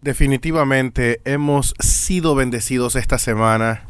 Definitivamente 0.00 1.20
hemos 1.24 1.74
sido 1.80 2.34
bendecidos 2.34 2.94
esta 2.94 3.18
semana 3.18 3.84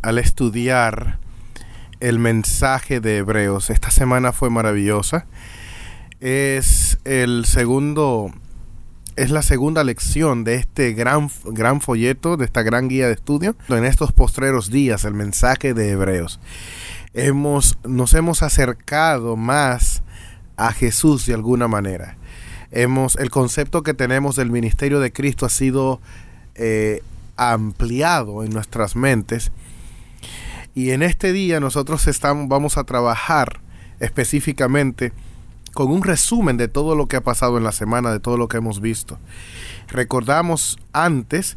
al 0.00 0.18
estudiar 0.18 1.18
el 2.00 2.18
mensaje 2.18 3.00
de 3.00 3.18
Hebreos. 3.18 3.70
Esta 3.70 3.90
semana 3.90 4.32
fue 4.32 4.50
maravillosa. 4.50 5.26
Es 6.20 6.98
el 7.04 7.44
segundo 7.44 8.32
es 9.16 9.30
la 9.30 9.42
segunda 9.42 9.84
lección 9.84 10.44
de 10.44 10.54
este 10.54 10.94
gran, 10.94 11.30
gran 11.44 11.80
folleto, 11.80 12.36
de 12.36 12.46
esta 12.46 12.62
gran 12.62 12.88
guía 12.88 13.08
de 13.08 13.12
estudio, 13.12 13.56
en 13.68 13.84
estos 13.84 14.12
postreros 14.12 14.70
días, 14.70 15.04
el 15.04 15.14
mensaje 15.14 15.74
de 15.74 15.90
Hebreos. 15.90 16.40
Hemos, 17.12 17.78
nos 17.84 18.14
hemos 18.14 18.42
acercado 18.42 19.36
más 19.36 19.91
a 20.66 20.72
Jesús 20.72 21.26
de 21.26 21.34
alguna 21.34 21.66
manera. 21.66 22.16
Hemos, 22.70 23.16
el 23.16 23.30
concepto 23.30 23.82
que 23.82 23.94
tenemos 23.94 24.36
del 24.36 24.50
ministerio 24.50 25.00
de 25.00 25.12
Cristo 25.12 25.44
ha 25.44 25.50
sido 25.50 26.00
eh, 26.54 27.02
ampliado 27.36 28.44
en 28.44 28.50
nuestras 28.50 28.94
mentes. 28.94 29.50
Y 30.74 30.90
en 30.90 31.02
este 31.02 31.32
día 31.32 31.58
nosotros 31.58 32.06
estamos, 32.06 32.48
vamos 32.48 32.78
a 32.78 32.84
trabajar 32.84 33.60
específicamente 33.98 35.12
con 35.74 35.90
un 35.90 36.02
resumen 36.02 36.56
de 36.56 36.68
todo 36.68 36.94
lo 36.94 37.06
que 37.06 37.16
ha 37.16 37.22
pasado 37.22 37.58
en 37.58 37.64
la 37.64 37.72
semana, 37.72 38.12
de 38.12 38.20
todo 38.20 38.36
lo 38.36 38.46
que 38.46 38.58
hemos 38.58 38.80
visto. 38.80 39.18
Recordamos 39.88 40.78
antes 40.92 41.56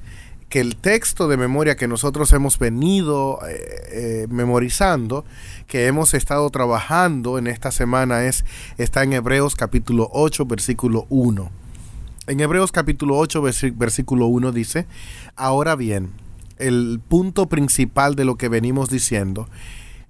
que 0.56 0.62
el 0.62 0.78
texto 0.78 1.28
de 1.28 1.36
memoria 1.36 1.76
que 1.76 1.86
nosotros 1.86 2.32
hemos 2.32 2.58
venido 2.58 3.42
eh, 3.46 3.58
eh, 3.92 4.28
memorizando, 4.30 5.26
que 5.68 5.88
hemos 5.88 6.14
estado 6.14 6.50
trabajando 6.50 7.38
en 7.38 7.48
esta 7.48 7.72
semana, 7.72 8.24
es, 8.24 8.46
está 8.78 9.04
en 9.04 9.12
Hebreos 9.12 9.58
capítulo 9.58 10.10
8, 10.14 10.46
versículo 10.46 11.08
1. 11.10 11.52
En 12.28 12.40
Hebreos 12.40 12.72
capítulo 12.72 13.18
8, 13.18 13.44
versículo 13.74 14.28
1 14.28 14.54
dice, 14.54 14.86
ahora 15.36 15.76
bien, 15.76 16.12
el 16.58 17.02
punto 17.06 17.48
principal 17.48 18.16
de 18.16 18.24
lo 18.24 18.38
que 18.38 18.48
venimos 18.48 18.90
diciendo 18.90 19.50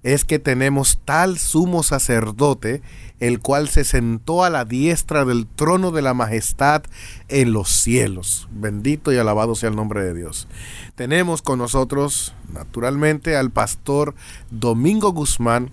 es 0.02 0.24
que 0.24 0.38
tenemos 0.38 1.00
tal 1.04 1.38
sumo 1.38 1.82
sacerdote, 1.82 2.82
el 3.18 3.40
cual 3.40 3.68
se 3.68 3.84
sentó 3.84 4.44
a 4.44 4.50
la 4.50 4.64
diestra 4.64 5.24
del 5.24 5.46
trono 5.46 5.90
de 5.90 6.02
la 6.02 6.14
majestad 6.14 6.82
en 7.28 7.52
los 7.52 7.70
cielos. 7.70 8.48
Bendito 8.50 9.12
y 9.12 9.16
alabado 9.16 9.54
sea 9.54 9.70
el 9.70 9.76
nombre 9.76 10.02
de 10.02 10.14
Dios. 10.14 10.48
Tenemos 10.94 11.42
con 11.42 11.58
nosotros, 11.58 12.34
naturalmente, 12.52 13.36
al 13.36 13.50
pastor 13.50 14.14
Domingo 14.50 15.12
Guzmán, 15.12 15.70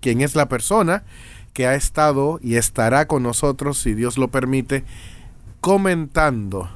quien 0.00 0.20
es 0.20 0.34
la 0.34 0.48
persona 0.48 1.04
que 1.52 1.66
ha 1.66 1.74
estado 1.74 2.38
y 2.42 2.56
estará 2.56 3.06
con 3.06 3.22
nosotros, 3.22 3.78
si 3.78 3.94
Dios 3.94 4.18
lo 4.18 4.28
permite, 4.28 4.84
comentando 5.60 6.70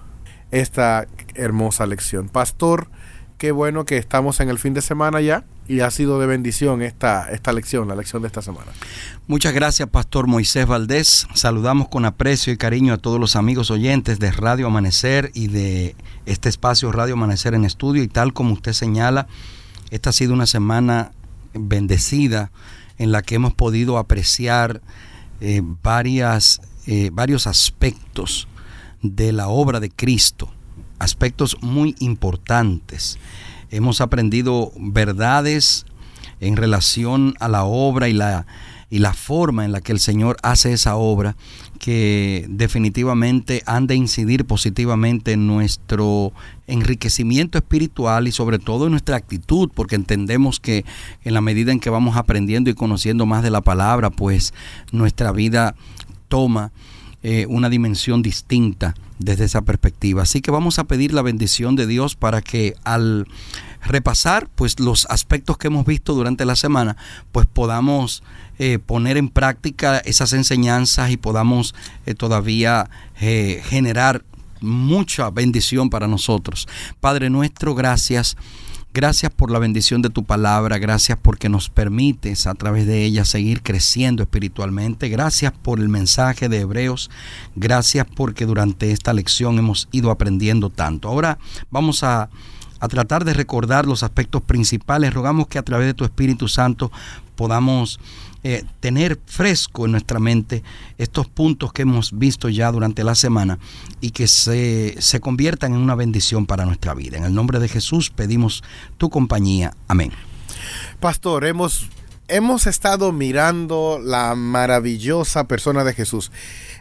esta 0.51 1.07
hermosa 1.35 1.87
lección. 1.87 2.29
Pastor, 2.29 2.89
qué 3.41 3.53
bueno 3.53 3.87
que 3.87 3.97
estamos 3.97 4.39
en 4.41 4.51
el 4.51 4.59
fin 4.59 4.75
de 4.75 4.83
semana 4.83 5.23
ya 5.23 5.45
y 5.67 5.81
ha 5.81 5.91
sido 5.91 6.21
de 6.21 6.27
bendición 6.27 6.83
esta, 6.83 7.31
esta 7.33 7.55
lección, 7.55 7.89
la 7.89 7.97
lección 7.97 8.21
de 8.21 8.29
esta 8.29 8.43
semana. 8.43 8.71
Muchas 9.29 9.55
gracias, 9.55 9.89
Pastor 9.89 10.27
Moisés 10.27 10.67
Valdés. 10.67 11.27
Saludamos 11.33 11.89
con 11.89 12.05
aprecio 12.05 12.53
y 12.53 12.59
cariño 12.59 12.93
a 12.93 12.99
todos 12.99 13.19
los 13.19 13.37
amigos 13.37 13.71
oyentes 13.71 14.19
de 14.19 14.31
Radio 14.31 14.67
Amanecer 14.67 15.31
y 15.33 15.49
de 15.49 15.97
este 16.27 16.51
espacio 16.51 16.93
Radio 16.93 17.15
Amanecer 17.15 17.55
en 17.55 17.65
Estudio. 17.65 18.03
Y 18.03 18.09
tal 18.09 18.35
como 18.35 18.53
usted 18.53 18.75
señala, 18.75 19.27
esta 19.91 20.11
ha 20.11 20.13
sido 20.13 20.35
una 20.35 20.47
semana 20.47 21.13
bendecida 21.55 22.51
en 22.99 23.11
la 23.11 23.23
que 23.23 23.37
hemos 23.37 23.55
podido 23.55 23.97
apreciar 23.97 24.83
eh, 25.41 25.63
varias, 25.83 26.61
eh, 26.87 27.09
varios 27.11 27.47
aspectos 27.47 28.49
de 29.01 29.33
la 29.33 29.49
obra 29.49 29.81
de 29.81 29.89
Cristo, 29.89 30.53
aspectos 31.01 31.57
muy 31.61 31.97
importantes. 31.99 33.19
Hemos 33.71 34.01
aprendido 34.01 34.73
verdades 34.77 35.87
en 36.39 36.57
relación 36.57 37.35
a 37.41 37.49
la 37.49 37.65
obra 37.65 38.09
y 38.09 38.13
la, 38.13 38.47
y 38.91 38.99
la 38.99 39.13
forma 39.13 39.65
en 39.65 39.73
la 39.73 39.81
que 39.81 39.93
el 39.93 40.01
Señor 40.01 40.37
hace 40.43 40.73
esa 40.73 40.97
obra 40.97 41.37
que 41.79 42.45
definitivamente 42.49 43.63
han 43.65 43.87
de 43.87 43.95
incidir 43.95 44.45
positivamente 44.45 45.33
en 45.33 45.47
nuestro 45.47 46.33
enriquecimiento 46.67 47.57
espiritual 47.57 48.29
y 48.29 48.33
sobre 48.33 48.59
todo 48.59 48.85
en 48.85 48.91
nuestra 48.91 49.17
actitud, 49.17 49.71
porque 49.75 49.97
entendemos 49.97 50.61
que 50.61 50.85
en 51.25 51.35
la 51.35 51.41
medida 51.41 51.73
en 51.73 51.81
que 51.81 51.89
vamos 51.89 52.17
aprendiendo 52.17 52.69
y 52.69 52.75
conociendo 52.75 53.25
más 53.25 53.43
de 53.43 53.51
la 53.51 53.63
palabra, 53.63 54.11
pues 54.11 54.53
nuestra 54.93 55.33
vida 55.33 55.75
toma 56.29 56.71
eh, 57.23 57.47
una 57.49 57.69
dimensión 57.69 58.23
distinta 58.23 58.95
desde 59.19 59.45
esa 59.45 59.63
perspectiva. 59.63 60.23
Así 60.23 60.41
que 60.41 60.51
vamos 60.51 60.79
a 60.79 60.85
pedir 60.85 61.13
la 61.13 61.23
bendición 61.23 61.77
de 61.77 61.87
Dios 61.87 62.17
para 62.17 62.41
que 62.41 62.75
al 62.85 63.27
repasar 63.83 64.49
pues 64.55 64.81
los 64.81 65.07
aspectos 65.07 65.59
que 65.59 65.69
hemos 65.69 65.87
visto 65.87 66.15
durante 66.15 66.45
la 66.45 66.57
semana, 66.57 66.97
pues 67.33 67.47
podamos 67.47 68.23
eh, 68.59 68.79
poner 68.79 69.17
en 69.17 69.29
práctica 69.29 69.99
esas 69.99 70.33
enseñanzas 70.33 71.11
y 71.11 71.17
podamos 71.17 71.75
eh, 72.07 72.15
todavía 72.15 72.89
generar 73.17 74.25
mucha 74.63 75.29
bendición 75.31 75.91
para 75.91 76.09
nosotros. 76.09 76.69
Padre 77.01 77.29
nuestro, 77.29 77.75
gracias 77.75 78.37
Gracias 78.93 79.31
por 79.31 79.53
la 79.53 79.61
bendición 79.61 80.03
de 80.03 80.11
tu 80.11 80.25
palabra, 80.25 80.79
gracias 80.79 81.17
porque 81.23 81.49
nos 81.49 81.69
permites 81.69 82.49
a 82.49 82.55
través 82.55 82.89
de 82.89 83.05
ella 83.05 83.25
seguir 83.25 83.63
creciendo 83.63 84.25
espiritualmente, 84.25 85.09
gracias 85.09 85.53
por 85.53 85.79
el 85.79 85.89
mensaje 85.89 86.49
de 86.49 86.63
Hebreos, 86.63 87.09
gracias 87.55 88.05
porque 88.17 88.47
durante 88.47 88.91
esta 88.91 89.13
lección 89.13 89.61
hemos 89.61 89.89
ido 89.93 90.11
aprendiendo 90.11 90.71
tanto. 90.71 91.07
Ahora 91.07 91.39
vamos 91.71 92.03
a, 92.03 92.31
a 92.81 92.89
tratar 92.89 93.25
de 93.25 93.33
recordar 93.33 93.87
los 93.87 94.03
aspectos 94.03 94.43
principales, 94.43 95.15
rogamos 95.15 95.47
que 95.47 95.59
a 95.59 95.63
través 95.63 95.87
de 95.87 95.95
tu 95.95 96.05
Espíritu 96.05 96.49
Santo 96.49 96.91
podamos 97.37 98.01
eh, 98.43 98.65
tener 98.81 99.21
fresco 99.27 99.85
en 99.85 99.93
nuestra 99.93 100.19
mente 100.19 100.63
estos 100.97 101.29
puntos 101.29 101.75
que 101.75 101.83
hemos 101.83 102.19
visto 102.19 102.49
ya 102.49 102.73
durante 102.73 103.05
la 103.05 103.15
semana 103.15 103.59
y 104.01 104.13
que 104.13 104.27
se, 104.27 104.97
se 104.99 105.21
conviertan 105.21 105.75
en 105.75 105.79
una 105.81 105.95
bendición 105.95 106.47
para 106.47 106.65
nuestra 106.65 106.95
vida. 106.95 107.19
En 107.19 107.25
el 107.25 107.35
nombre 107.35 107.59
de 107.59 107.69
Jesús 107.69 108.09
pedimos 108.09 108.65
tu 108.97 109.11
compañía. 109.11 109.75
Amén. 109.89 110.13
Pastor, 111.01 111.45
hemos, 111.45 111.91
hemos 112.29 112.67
estado 112.67 113.13
mirando 113.13 114.01
la 114.03 114.35
maravillosa 114.35 115.45
persona 115.45 115.85
de 115.85 115.93
Jesús. 115.93 116.33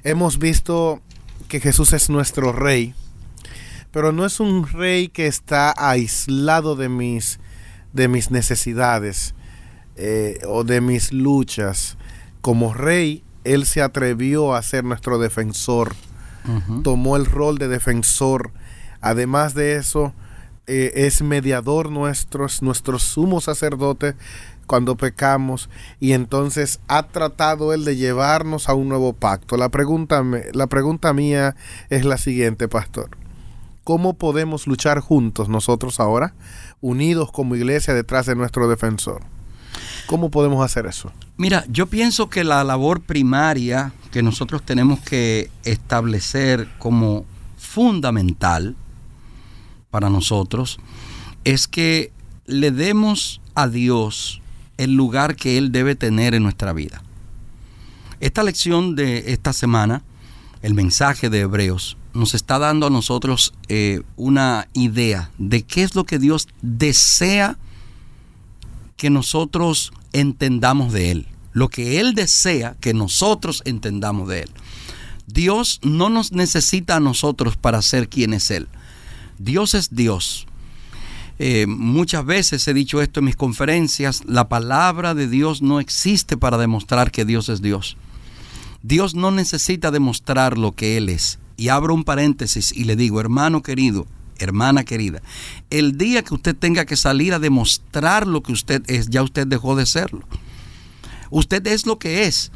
Hemos 0.04 0.40
visto 0.40 1.02
que 1.50 1.60
Jesús 1.60 1.92
es 1.92 2.10
nuestro 2.10 2.54
rey, 2.54 2.94
pero 3.92 4.14
no 4.14 4.26
es 4.26 4.40
un 4.40 4.66
rey 4.66 5.10
que 5.10 5.28
está 5.28 5.74
aislado 5.78 6.78
de 6.78 6.88
mis, 6.88 7.40
de 7.92 8.08
mis 8.08 8.32
necesidades 8.32 9.34
eh, 10.00 10.40
o 10.48 10.64
de 10.64 10.80
mis 10.80 11.12
luchas. 11.12 11.98
Como 12.42 12.74
rey, 12.74 13.24
él 13.44 13.66
se 13.66 13.82
atrevió 13.82 14.56
a 14.56 14.62
ser 14.64 14.84
nuestro 14.86 15.20
defensor. 15.20 15.94
Tomó 16.84 17.16
el 17.16 17.26
rol 17.26 17.60
de 17.60 17.68
defensor. 17.68 18.52
Además 19.02 19.54
de 19.54 19.76
eso, 19.76 20.14
eh, 20.68 21.06
es 21.06 21.22
mediador 21.22 21.92
nuestro, 21.92 22.46
es 22.46 22.62
nuestro 22.62 22.98
sumo 22.98 23.42
sacerdote 23.42 24.16
cuando 24.66 24.96
pecamos 24.96 25.70
y 26.00 26.14
entonces 26.14 26.80
ha 26.88 27.04
tratado 27.08 27.74
él 27.74 27.86
de 27.86 27.98
llevarnos 27.98 28.70
a 28.70 28.74
un 28.74 28.88
nuevo 28.88 29.14
pacto. 29.14 29.58
La 29.58 29.70
pregunta, 29.70 30.24
la 30.54 30.68
pregunta 30.68 31.12
mía 31.12 31.56
es 31.90 32.06
la 32.06 32.18
siguiente, 32.18 32.68
pastor. 32.68 33.10
¿Cómo 33.84 34.14
podemos 34.14 34.66
luchar 34.66 35.00
juntos 35.00 35.50
nosotros 35.50 36.00
ahora, 36.00 36.36
unidos 36.82 37.32
como 37.32 37.56
iglesia 37.56 37.94
detrás 37.94 38.28
de 38.28 38.36
nuestro 38.36 38.70
defensor? 38.70 39.24
¿Cómo 40.08 40.30
podemos 40.30 40.64
hacer 40.64 40.86
eso? 40.86 41.12
Mira, 41.38 41.66
yo 41.70 41.88
pienso 41.88 42.30
que 42.30 42.44
la 42.44 42.64
labor 42.64 43.02
primaria 43.02 43.94
que 44.12 44.24
nosotros 44.24 44.64
tenemos 44.64 45.00
que 45.00 45.50
establecer 45.64 46.68
como 46.80 47.26
fundamental 47.58 48.76
para 49.92 50.10
nosotros 50.10 50.80
es 51.44 51.68
que 51.68 52.12
le 52.46 52.72
demos 52.72 53.42
a 53.56 53.68
Dios 53.68 54.42
el 54.78 54.96
lugar 54.96 55.36
que 55.36 55.58
Él 55.58 55.72
debe 55.72 55.96
tener 55.96 56.34
en 56.34 56.44
nuestra 56.44 56.74
vida. 56.74 57.02
Esta 58.20 58.44
lección 58.44 58.96
de 58.96 59.32
esta 59.32 59.54
semana 59.54 60.04
el 60.62 60.74
mensaje 60.74 61.30
de 61.30 61.42
Hebreos, 61.42 61.98
nos 62.14 62.34
está 62.34 62.60
dando 62.60 62.88
a 62.88 62.90
nosotros 62.90 63.54
eh, 63.68 64.02
una 64.18 64.68
idea 64.74 65.32
de 65.38 65.64
qué 65.64 65.84
es 65.84 65.96
lo 65.96 66.06
que 66.06 66.20
Dios 66.20 66.48
desea 66.62 67.58
que 69.00 69.10
nosotros 69.10 69.94
entendamos 70.12 70.92
de 70.92 71.12
Él. 71.12 71.28
Lo 71.54 71.70
que 71.70 72.02
Él 72.02 72.14
desea 72.14 72.76
que 72.82 72.94
nosotros 72.94 73.64
entendamos 73.66 74.28
de 74.28 74.42
Él. 74.42 74.50
Dios 75.26 75.80
no 75.84 76.10
nos 76.10 76.34
necesita 76.34 76.98
a 76.98 77.00
nosotros 77.00 77.56
para 77.56 77.82
ser 77.82 78.10
quien 78.10 78.34
es 78.34 78.52
Él. 78.52 78.68
Dios 79.38 79.74
es 79.74 79.96
Dios. 79.96 80.48
Eh, 81.40 81.66
muchas 81.66 82.26
veces 82.26 82.68
he 82.68 82.74
dicho 82.74 83.02
esto 83.02 83.22
en 83.22 83.28
mis 83.28 83.38
conferencias, 83.38 84.24
la 84.26 84.50
palabra 84.50 85.16
de 85.16 85.30
Dios 85.30 85.62
no 85.62 85.80
existe 85.80 86.36
para 86.36 86.58
demostrar 86.58 87.10
que 87.10 87.24
Dios 87.24 87.48
es 87.48 87.62
Dios. 87.62 87.96
Dios 88.84 89.16
no 89.16 89.32
necesita 89.32 89.92
demostrar 89.92 90.58
lo 90.58 90.74
que 90.74 90.98
Él 90.98 91.08
es. 91.08 91.40
Y 91.56 91.70
abro 91.70 91.94
un 91.94 92.04
paréntesis 92.04 92.74
y 92.74 92.84
le 92.84 92.98
digo, 92.98 93.22
hermano 93.22 93.64
querido, 93.64 94.08
hermana 94.40 94.84
querida, 94.84 95.22
el 95.70 95.98
día 95.98 96.24
que 96.24 96.34
usted 96.34 96.56
tenga 96.56 96.86
que 96.86 96.96
salir 96.96 97.34
a 97.34 97.40
demostrar 97.40 98.28
lo 98.28 98.42
que 98.42 98.52
usted 98.52 98.84
es, 98.88 99.10
ya 99.10 99.22
usted 99.24 99.48
dejó 99.48 99.76
de 99.76 99.86
serlo. 99.86 100.26
Usted 101.30 101.66
es 101.68 101.86
lo 101.86 102.00
que 102.00 102.26
es. 102.26 102.52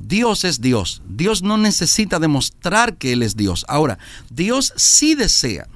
Dios 0.00 0.44
es 0.44 0.60
Dios. 0.60 1.02
Dios 1.08 1.42
no 1.42 1.56
necesita 1.58 2.18
demostrar 2.18 2.96
que 2.96 3.12
Él 3.12 3.22
es 3.22 3.36
Dios. 3.36 3.64
Ahora, 3.68 3.98
Dios 4.30 4.72
sí 4.76 5.14
desea 5.14 5.68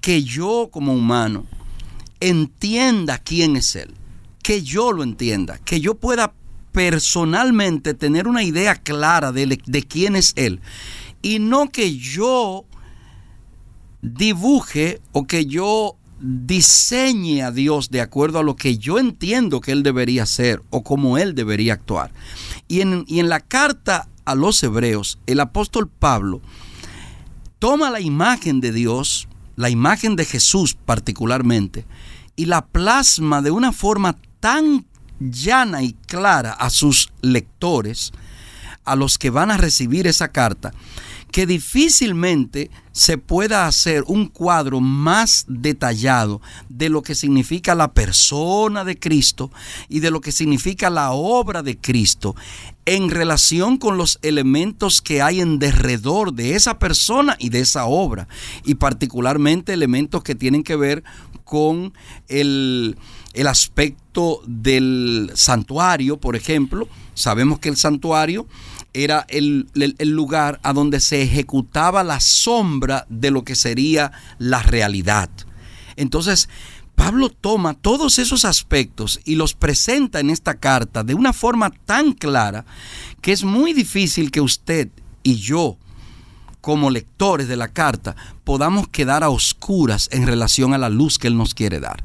que 0.00 0.22
yo 0.22 0.68
como 0.70 0.94
humano 0.94 1.46
entienda 2.20 3.18
quién 3.18 3.56
es 3.56 3.76
Él. 3.76 3.94
Que 4.42 4.62
yo 4.62 4.92
lo 4.92 5.02
entienda. 5.02 5.58
Que 5.58 5.80
yo 5.80 5.94
pueda 5.94 6.32
personalmente 6.72 7.94
tener 7.94 8.28
una 8.28 8.42
idea 8.42 8.76
clara 8.76 9.32
de, 9.32 9.58
de 9.64 9.82
quién 9.82 10.16
es 10.16 10.32
Él. 10.36 10.60
Y 11.22 11.38
no 11.38 11.70
que 11.70 11.96
yo 11.96 12.64
dibuje 14.02 15.00
o 15.12 15.26
que 15.26 15.46
yo 15.46 15.96
diseñe 16.20 17.42
a 17.42 17.50
Dios 17.50 17.90
de 17.90 18.00
acuerdo 18.00 18.38
a 18.38 18.42
lo 18.42 18.56
que 18.56 18.76
yo 18.76 18.98
entiendo 18.98 19.60
que 19.60 19.72
Él 19.72 19.82
debería 19.82 20.26
ser 20.26 20.62
o 20.70 20.82
como 20.82 21.18
Él 21.18 21.34
debería 21.34 21.74
actuar. 21.74 22.12
Y 22.68 22.82
en, 22.82 23.04
y 23.08 23.20
en 23.20 23.28
la 23.28 23.40
carta 23.40 24.08
a 24.24 24.34
los 24.34 24.62
hebreos, 24.62 25.18
el 25.26 25.40
apóstol 25.40 25.88
Pablo 25.88 26.40
toma 27.58 27.90
la 27.90 28.00
imagen 28.00 28.60
de 28.60 28.72
Dios, 28.72 29.28
la 29.56 29.70
imagen 29.70 30.16
de 30.16 30.24
Jesús 30.24 30.74
particularmente, 30.74 31.86
y 32.36 32.46
la 32.46 32.66
plasma 32.66 33.42
de 33.42 33.50
una 33.50 33.72
forma 33.72 34.16
tan 34.40 34.86
llana 35.20 35.82
y 35.82 35.92
clara 36.06 36.52
a 36.52 36.70
sus 36.70 37.12
lectores, 37.20 38.12
a 38.84 38.96
los 38.96 39.18
que 39.18 39.30
van 39.30 39.50
a 39.50 39.58
recibir 39.58 40.06
esa 40.06 40.28
carta, 40.28 40.72
que 41.30 41.46
difícilmente 41.46 42.70
se 42.92 43.18
pueda 43.18 43.66
hacer 43.66 44.04
un 44.06 44.26
cuadro 44.26 44.80
más 44.80 45.44
detallado 45.48 46.40
de 46.68 46.88
lo 46.88 47.02
que 47.02 47.14
significa 47.14 47.74
la 47.74 47.92
persona 47.92 48.84
de 48.84 48.98
Cristo 48.98 49.50
y 49.88 50.00
de 50.00 50.10
lo 50.10 50.20
que 50.20 50.32
significa 50.32 50.90
la 50.90 51.12
obra 51.12 51.62
de 51.62 51.78
Cristo 51.78 52.34
en 52.86 53.10
relación 53.10 53.76
con 53.78 53.96
los 53.96 54.18
elementos 54.22 55.00
que 55.00 55.22
hay 55.22 55.40
en 55.40 55.58
derredor 55.58 56.32
de 56.32 56.56
esa 56.56 56.78
persona 56.78 57.36
y 57.38 57.50
de 57.50 57.60
esa 57.60 57.84
obra, 57.84 58.26
y 58.64 58.74
particularmente 58.74 59.72
elementos 59.72 60.24
que 60.24 60.34
tienen 60.34 60.64
que 60.64 60.74
ver 60.76 61.04
con 61.44 61.92
el, 62.28 62.96
el 63.32 63.46
aspecto 63.46 64.40
del 64.46 65.30
santuario, 65.34 66.18
por 66.18 66.34
ejemplo. 66.34 66.88
Sabemos 67.14 67.58
que 67.58 67.68
el 67.68 67.76
santuario 67.76 68.46
era 68.92 69.24
el, 69.28 69.68
lugar 70.00 70.60
a 70.62 70.72
donde 70.72 71.00
se 71.00 71.22
ejecutaba 71.22 72.04
la 72.04 72.20
sombra 72.20 73.06
de 73.08 73.30
lo 73.30 73.44
que 73.44 73.54
sería 73.54 74.12
la 74.38 74.62
realidad. 74.62 75.30
Entonces, 75.96 76.48
Pablo 76.94 77.30
toma 77.30 77.74
todos 77.74 78.18
esos 78.18 78.44
aspectos 78.44 79.20
y 79.24 79.36
los 79.36 79.54
presenta 79.54 80.20
en 80.20 80.30
esta 80.30 80.54
carta 80.54 81.02
de 81.02 81.14
una 81.14 81.32
forma 81.32 81.70
tan 81.70 82.12
clara 82.12 82.64
que 83.22 83.32
es 83.32 83.44
muy 83.44 83.72
difícil 83.72 84.30
que 84.30 84.40
usted 84.40 84.88
y 85.22 85.36
yo, 85.36 85.76
como 86.60 86.90
lectores 86.90 87.48
de 87.48 87.56
la 87.56 87.68
carta, 87.68 88.16
podamos 88.44 88.88
quedar 88.88 89.24
a 89.24 89.30
oscuras 89.30 90.08
en 90.12 90.26
relación 90.26 90.74
a 90.74 90.78
la 90.78 90.90
luz 90.90 91.18
que 91.18 91.28
Él 91.28 91.36
nos 91.36 91.54
quiere 91.54 91.80
dar 91.80 92.04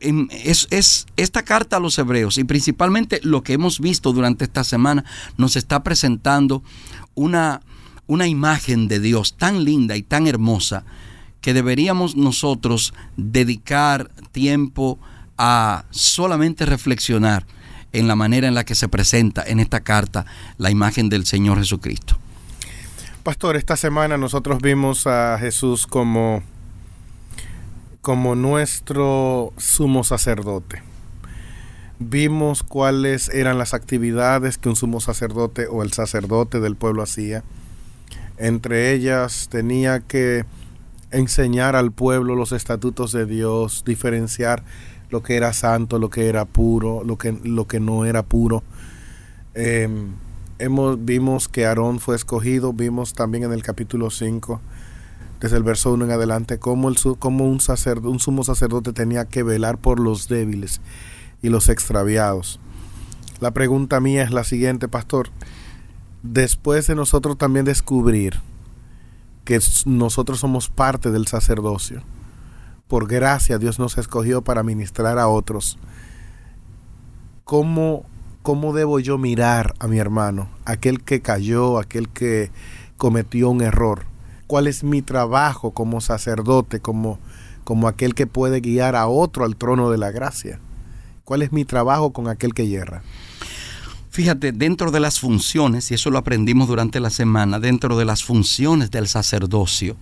es, 0.00 0.68
es, 0.70 1.06
esta 1.16 1.42
carta 1.42 1.76
a 1.76 1.80
los 1.80 1.98
hebreos 1.98 2.38
y 2.38 2.44
principalmente 2.44 3.20
lo 3.22 3.42
que 3.42 3.54
hemos 3.54 3.80
visto 3.80 4.12
durante 4.12 4.44
esta 4.44 4.64
semana 4.64 5.04
nos 5.36 5.56
está 5.56 5.82
presentando 5.82 6.62
una, 7.14 7.62
una 8.06 8.26
imagen 8.26 8.88
de 8.88 9.00
Dios 9.00 9.36
tan 9.36 9.64
linda 9.64 9.96
y 9.96 10.02
tan 10.02 10.26
hermosa 10.26 10.84
que 11.40 11.54
deberíamos 11.54 12.16
nosotros 12.16 12.92
dedicar 13.16 14.10
tiempo 14.32 14.98
a 15.38 15.84
solamente 15.90 16.66
reflexionar 16.66 17.46
en 17.92 18.08
la 18.08 18.16
manera 18.16 18.48
en 18.48 18.54
la 18.54 18.64
que 18.64 18.74
se 18.74 18.88
presenta 18.88 19.42
en 19.46 19.60
esta 19.60 19.80
carta 19.80 20.26
la 20.58 20.70
imagen 20.70 21.08
del 21.08 21.24
Señor 21.24 21.58
Jesucristo. 21.58 22.18
Pastor, 23.22 23.56
esta 23.56 23.76
semana 23.76 24.18
nosotros 24.18 24.60
vimos 24.60 25.06
a 25.06 25.38
Jesús 25.38 25.86
como 25.86 26.42
como 28.06 28.36
nuestro 28.36 29.52
sumo 29.56 30.04
sacerdote. 30.04 30.80
Vimos 31.98 32.62
cuáles 32.62 33.28
eran 33.30 33.58
las 33.58 33.74
actividades 33.74 34.58
que 34.58 34.68
un 34.68 34.76
sumo 34.76 35.00
sacerdote 35.00 35.66
o 35.66 35.82
el 35.82 35.92
sacerdote 35.92 36.60
del 36.60 36.76
pueblo 36.76 37.02
hacía. 37.02 37.42
Entre 38.36 38.92
ellas 38.92 39.48
tenía 39.50 39.98
que 39.98 40.44
enseñar 41.10 41.74
al 41.74 41.90
pueblo 41.90 42.36
los 42.36 42.52
estatutos 42.52 43.10
de 43.10 43.26
Dios, 43.26 43.82
diferenciar 43.84 44.62
lo 45.10 45.24
que 45.24 45.34
era 45.34 45.52
santo, 45.52 45.98
lo 45.98 46.08
que 46.08 46.28
era 46.28 46.44
puro, 46.44 47.02
lo 47.02 47.18
que, 47.18 47.32
lo 47.32 47.66
que 47.66 47.80
no 47.80 48.04
era 48.04 48.22
puro. 48.22 48.62
Em, 49.54 50.12
hemos, 50.60 51.04
vimos 51.04 51.48
que 51.48 51.66
Aarón 51.66 51.98
fue 51.98 52.14
escogido, 52.14 52.72
vimos 52.72 53.14
también 53.14 53.42
en 53.42 53.52
el 53.52 53.64
capítulo 53.64 54.10
5 54.10 54.60
desde 55.40 55.56
el 55.56 55.62
verso 55.62 55.92
1 55.92 56.06
en 56.06 56.10
adelante, 56.10 56.58
cómo, 56.58 56.88
el, 56.88 56.96
un, 57.04 57.60
sacerdote, 57.60 58.08
un 58.08 58.20
sumo 58.20 58.44
sacerdote 58.44 58.92
tenía 58.92 59.26
que 59.26 59.42
velar 59.42 59.78
por 59.78 60.00
los 60.00 60.28
débiles 60.28 60.80
y 61.42 61.48
los 61.48 61.68
extraviados. 61.68 62.58
La 63.40 63.50
pregunta 63.50 64.00
mía 64.00 64.22
es 64.22 64.30
la 64.30 64.44
siguiente, 64.44 64.88
pastor. 64.88 65.28
Después 66.22 66.86
de 66.86 66.94
nosotros 66.94 67.36
también 67.36 67.64
descubrir 67.64 68.40
que 69.44 69.60
nosotros 69.84 70.40
somos 70.40 70.68
parte 70.70 71.10
del 71.10 71.26
sacerdocio, 71.26 72.02
por 72.88 73.06
gracia 73.06 73.58
Dios 73.58 73.78
nos 73.78 73.98
escogió 73.98 74.42
para 74.42 74.62
ministrar 74.62 75.18
a 75.18 75.28
otros, 75.28 75.78
¿cómo, 77.44 78.04
cómo 78.42 78.72
debo 78.72 78.98
yo 79.00 79.18
mirar 79.18 79.74
a 79.78 79.86
mi 79.86 79.98
hermano, 79.98 80.48
aquel 80.64 81.02
que 81.02 81.20
cayó, 81.20 81.78
aquel 81.78 82.08
que 82.08 82.50
cometió 82.96 83.50
un 83.50 83.60
error? 83.60 84.04
Cuál 84.46 84.66
es 84.66 84.84
mi 84.84 85.02
trabajo 85.02 85.72
como 85.72 86.00
sacerdote, 86.00 86.80
como, 86.80 87.18
como 87.64 87.88
aquel 87.88 88.14
que 88.14 88.26
puede 88.26 88.60
guiar 88.60 88.96
a 88.96 89.06
otro 89.06 89.44
al 89.44 89.56
trono 89.56 89.90
de 89.90 89.98
la 89.98 90.10
gracia. 90.10 90.60
¿Cuál 91.24 91.42
es 91.42 91.52
mi 91.52 91.64
trabajo 91.64 92.12
con 92.12 92.28
aquel 92.28 92.54
que 92.54 92.68
hierra? 92.68 93.02
Fíjate, 94.10 94.52
dentro 94.52 94.90
de 94.92 95.00
las 95.00 95.20
funciones, 95.20 95.90
y 95.90 95.94
eso 95.94 96.10
lo 96.10 96.18
aprendimos 96.18 96.68
durante 96.68 97.00
la 97.00 97.10
semana, 97.10 97.58
dentro 97.58 97.98
de 97.98 98.04
las 98.04 98.24
funciones 98.24 98.90
del 98.90 99.08
sacerdocio, 99.08 99.96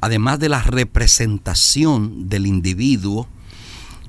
además 0.00 0.38
de 0.38 0.48
la 0.48 0.62
representación 0.62 2.28
del 2.28 2.46
individuo 2.46 3.26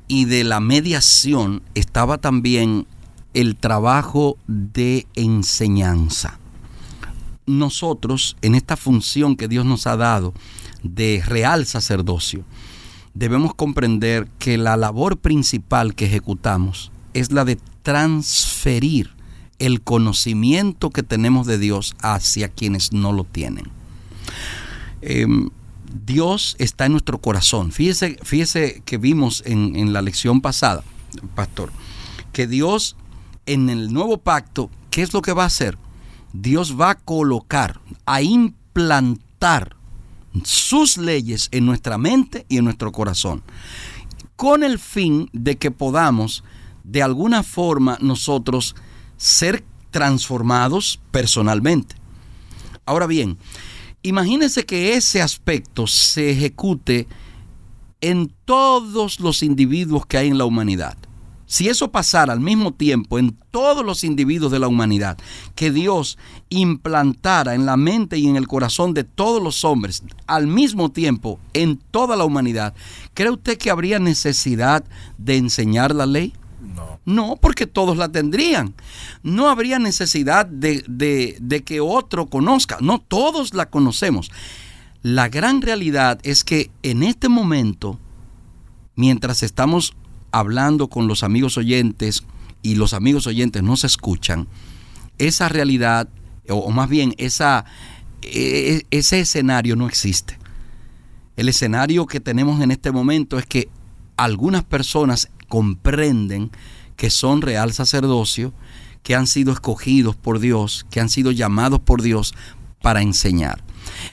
y 0.08 0.26
de 0.26 0.44
la 0.44 0.60
mediación, 0.60 1.64
estaba 1.76 2.20
también 2.20 2.88
el 3.34 3.56
trabajo 3.56 4.38
de 4.48 5.06
enseñanza 5.16 6.40
nosotros, 7.50 8.38
en 8.42 8.56
esta 8.56 8.78
función 8.78 9.36
que 9.36 9.48
Dios 9.48 9.66
nos 9.66 9.88
ha 9.88 9.98
dado 9.98 10.34
de 10.84 11.22
real 11.26 11.66
sacerdocio, 11.66 12.46
debemos 13.14 13.54
comprender 13.56 14.28
que 14.40 14.58
la 14.58 14.78
labor 14.78 15.18
principal 15.18 15.96
que 15.96 16.06
ejecutamos 16.06 16.92
es 17.14 17.32
la 17.32 17.44
de 17.44 17.58
transferir 17.82 19.10
el 19.58 19.82
conocimiento 19.82 20.90
que 20.92 21.04
tenemos 21.04 21.48
de 21.48 21.58
Dios 21.58 21.96
hacia 22.02 22.48
quienes 22.48 22.94
no 22.94 23.12
lo 23.12 23.24
tienen. 23.24 23.66
Em, 25.02 25.50
Dios 26.06 26.56
está 26.60 26.86
en 26.86 26.94
nuestro 26.94 27.18
corazón. 27.18 27.72
Fíjese, 27.72 28.18
fíjese 28.22 28.84
que 28.86 28.98
vimos 28.98 29.44
en, 29.46 29.76
en 29.76 29.92
la 29.92 30.02
lección 30.02 30.40
pasada, 30.40 30.84
pastor, 31.36 31.72
que 32.32 32.48
Dios 32.48 32.96
en 33.48 33.70
el 33.70 33.92
nuevo 33.92 34.20
pacto, 34.20 34.70
¿qué 34.92 35.02
es 35.02 35.14
lo 35.14 35.24
que 35.24 35.34
va 35.34 35.44
a 35.44 35.48
hacer? 35.48 35.78
Dios 36.34 36.80
va 36.80 36.92
a 36.92 36.96
colocar, 36.96 37.80
a 38.06 38.22
implantar 38.22 39.76
sus 40.44 40.98
leyes 40.98 41.50
en 41.52 41.66
nuestra 41.66 41.98
mente 41.98 42.46
y 42.50 42.58
en 42.58 42.66
nuestro 42.66 42.92
corazón, 42.92 43.44
con 44.36 44.64
el 44.64 44.80
fin 44.80 45.30
de 45.34 45.58
que 45.58 45.72
podamos 45.72 46.44
de 46.84 47.02
alguna 47.02 47.44
forma 47.44 47.98
nosotros 48.02 48.76
ser 49.18 49.64
transformados 49.92 51.00
personalmente. 51.12 51.96
Ahora 52.86 53.08
bien, 53.08 53.38
imagínense 54.02 54.66
que 54.66 54.96
ese 54.96 55.22
aspecto 55.22 55.88
se 55.88 56.32
ejecute 56.32 57.08
en 58.02 58.32
todos 58.46 59.20
los 59.20 59.44
individuos 59.44 60.06
que 60.06 60.18
hay 60.18 60.28
en 60.28 60.38
la 60.38 60.46
humanidad. 60.46 60.98
Si 61.50 61.68
eso 61.68 61.92
pasara 61.92 62.32
al 62.32 62.40
mismo 62.40 62.76
tiempo 62.76 63.18
en 63.18 63.36
todos 63.50 63.84
los 63.84 64.04
individuos 64.04 64.52
de 64.52 64.60
la 64.60 64.68
humanidad, 64.68 65.18
que 65.56 65.72
Dios 65.72 66.20
implantara 66.50 67.56
en 67.56 67.66
la 67.66 67.76
mente 67.76 68.20
y 68.20 68.28
en 68.28 68.36
el 68.36 68.48
corazón 68.48 68.94
de 68.94 69.04
todos 69.04 69.42
los 69.42 69.66
hombres 69.66 70.04
al 70.28 70.46
mismo 70.46 70.92
tiempo 70.92 71.40
en 71.54 71.78
toda 71.78 72.16
la 72.16 72.26
humanidad, 72.26 72.76
¿cree 73.16 73.32
usted 73.32 73.58
que 73.58 73.72
habría 73.72 73.98
necesidad 73.98 74.84
de 75.18 75.38
enseñar 75.38 75.96
la 75.96 76.06
ley? 76.06 76.34
No. 76.62 77.00
No, 77.04 77.36
porque 77.38 77.66
todos 77.66 77.98
la 77.98 78.10
tendrían. 78.10 78.76
No 79.24 79.50
habría 79.50 79.80
necesidad 79.80 80.46
de, 80.46 80.84
de, 80.88 81.64
que 81.64 81.82
otro 81.82 82.28
conozca. 82.28 82.78
No, 82.80 83.00
todos 83.00 83.56
la 83.56 83.72
conocemos. 83.72 84.30
La 85.02 85.30
gran 85.30 85.64
realidad 85.64 86.20
es 86.22 86.44
que 86.44 86.70
en 86.84 87.02
este 87.02 87.28
momento, 87.28 87.98
mientras 88.96 89.42
estamos 89.42 89.96
hablando 90.32 90.88
con 90.88 91.08
los 91.08 91.24
amigos 91.24 91.58
oyentes 91.58 92.24
y 92.62 92.76
los 92.76 92.94
amigos 92.94 93.28
oyentes 93.28 93.64
no 93.64 93.78
se 93.78 93.88
escuchan, 93.88 94.48
esa 95.18 95.50
realidad, 95.50 96.10
o, 96.48 96.72
más 96.72 96.90
bien 96.90 97.14
esa, 97.18 97.66
e, 98.22 98.86
e, 98.92 98.98
ese 98.98 99.20
escenario 99.20 99.76
no 99.76 99.88
existe. 99.88 100.38
El 101.36 101.48
escenario 101.50 102.06
que 102.06 102.20
tenemos 102.20 102.62
en 102.62 102.72
este 102.72 102.92
momento 102.92 103.38
es 103.38 103.46
que 103.46 103.70
algunas 104.18 104.64
personas 104.64 105.30
comprenden 105.48 106.52
que 106.98 107.10
son 107.10 107.42
real 107.42 107.72
sacerdocio, 107.72 108.54
que 109.04 109.16
han 109.16 109.28
sido 109.28 109.54
escogidos 109.54 110.18
por 110.18 110.40
Dios, 110.40 110.86
que 110.92 111.00
han 111.00 111.10
sido 111.10 111.32
llamados 111.32 111.80
por 111.80 112.02
Dios 112.02 112.34
para 112.82 113.02
enseñar. 113.02 113.64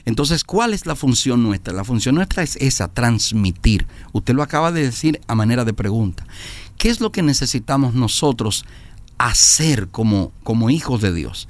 Entonces, 0.05 0.43
¿cuál 0.43 0.73
es 0.73 0.85
la 0.85 0.95
función 0.95 1.43
nuestra? 1.43 1.73
La 1.73 1.83
función 1.83 2.15
nuestra 2.15 2.43
es 2.43 2.55
esa, 2.57 2.87
transmitir. 2.87 3.87
Usted 4.13 4.33
lo 4.33 4.43
acaba 4.43 4.71
de 4.71 4.83
decir 4.83 5.21
a 5.27 5.35
manera 5.35 5.65
de 5.65 5.73
pregunta. 5.73 6.25
¿Qué 6.77 6.89
es 6.89 7.01
lo 7.01 7.11
que 7.11 7.23
necesitamos 7.23 7.93
nosotros 7.93 8.65
hacer 9.17 9.87
como, 9.89 10.31
como 10.43 10.69
hijos 10.69 11.01
de 11.01 11.13
Dios? 11.13 11.47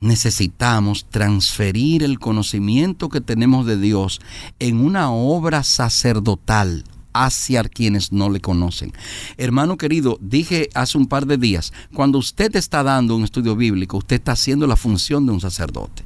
Necesitamos 0.00 1.06
transferir 1.10 2.04
el 2.04 2.20
conocimiento 2.20 3.08
que 3.08 3.20
tenemos 3.20 3.66
de 3.66 3.76
Dios 3.76 4.20
en 4.60 4.80
una 4.80 5.10
obra 5.10 5.64
sacerdotal 5.64 6.84
hacia 7.12 7.64
quienes 7.64 8.12
no 8.12 8.30
le 8.30 8.40
conocen. 8.40 8.92
Hermano 9.36 9.76
querido, 9.76 10.18
dije 10.20 10.68
hace 10.74 10.98
un 10.98 11.08
par 11.08 11.26
de 11.26 11.36
días, 11.36 11.72
cuando 11.92 12.18
usted 12.18 12.54
está 12.54 12.84
dando 12.84 13.16
un 13.16 13.24
estudio 13.24 13.56
bíblico, 13.56 13.96
usted 13.96 14.16
está 14.16 14.32
haciendo 14.32 14.68
la 14.68 14.76
función 14.76 15.26
de 15.26 15.32
un 15.32 15.40
sacerdote 15.40 16.04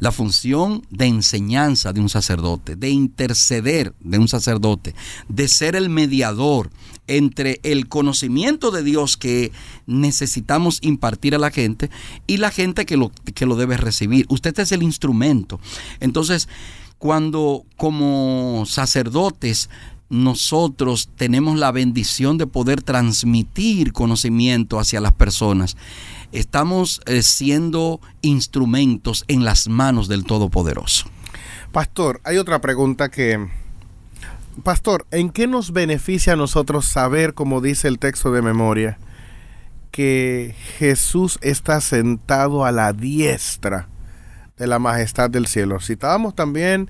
la 0.00 0.12
función 0.12 0.82
de 0.90 1.06
enseñanza 1.06 1.92
de 1.92 2.00
un 2.00 2.08
sacerdote, 2.08 2.76
de 2.76 2.90
interceder 2.90 3.94
de 4.00 4.18
un 4.18 4.28
sacerdote, 4.28 4.94
de 5.28 5.48
ser 5.48 5.76
el 5.76 5.88
mediador 5.88 6.70
entre 7.08 7.60
el 7.62 7.88
conocimiento 7.88 8.70
de 8.70 8.82
Dios 8.82 9.16
que 9.16 9.52
necesitamos 9.86 10.78
impartir 10.82 11.34
a 11.34 11.38
la 11.38 11.50
gente 11.50 11.90
y 12.26 12.38
la 12.38 12.50
gente 12.50 12.84
que 12.86 12.96
lo, 12.96 13.10
que 13.34 13.46
lo 13.46 13.56
debe 13.56 13.76
recibir. 13.76 14.26
Usted 14.28 14.58
es 14.58 14.72
el 14.72 14.82
instrumento. 14.82 15.60
Entonces, 16.00 16.48
cuando 16.98 17.64
como 17.76 18.64
sacerdotes 18.66 19.68
nosotros 20.08 21.08
tenemos 21.16 21.58
la 21.58 21.72
bendición 21.72 22.38
de 22.38 22.46
poder 22.46 22.82
transmitir 22.82 23.92
conocimiento 23.92 24.78
hacia 24.78 25.00
las 25.00 25.12
personas, 25.12 25.76
estamos 26.32 27.00
eh, 27.06 27.22
siendo 27.22 28.00
instrumentos 28.22 29.24
en 29.28 29.44
las 29.44 29.68
manos 29.68 30.08
del 30.08 30.24
Todopoderoso. 30.24 31.08
Pastor, 31.72 32.20
hay 32.24 32.38
otra 32.38 32.60
pregunta 32.60 33.10
que... 33.10 33.48
Pastor, 34.62 35.06
¿en 35.10 35.28
qué 35.30 35.46
nos 35.46 35.72
beneficia 35.72 36.32
a 36.32 36.36
nosotros 36.36 36.86
saber, 36.86 37.34
como 37.34 37.60
dice 37.60 37.88
el 37.88 37.98
texto 37.98 38.32
de 38.32 38.40
memoria, 38.40 38.98
que 39.90 40.54
Jesús 40.78 41.38
está 41.42 41.80
sentado 41.82 42.64
a 42.64 42.72
la 42.72 42.94
diestra 42.94 43.88
de 44.56 44.66
la 44.66 44.78
majestad 44.78 45.28
del 45.28 45.46
cielo? 45.46 45.78
Citábamos 45.80 46.34
también 46.34 46.88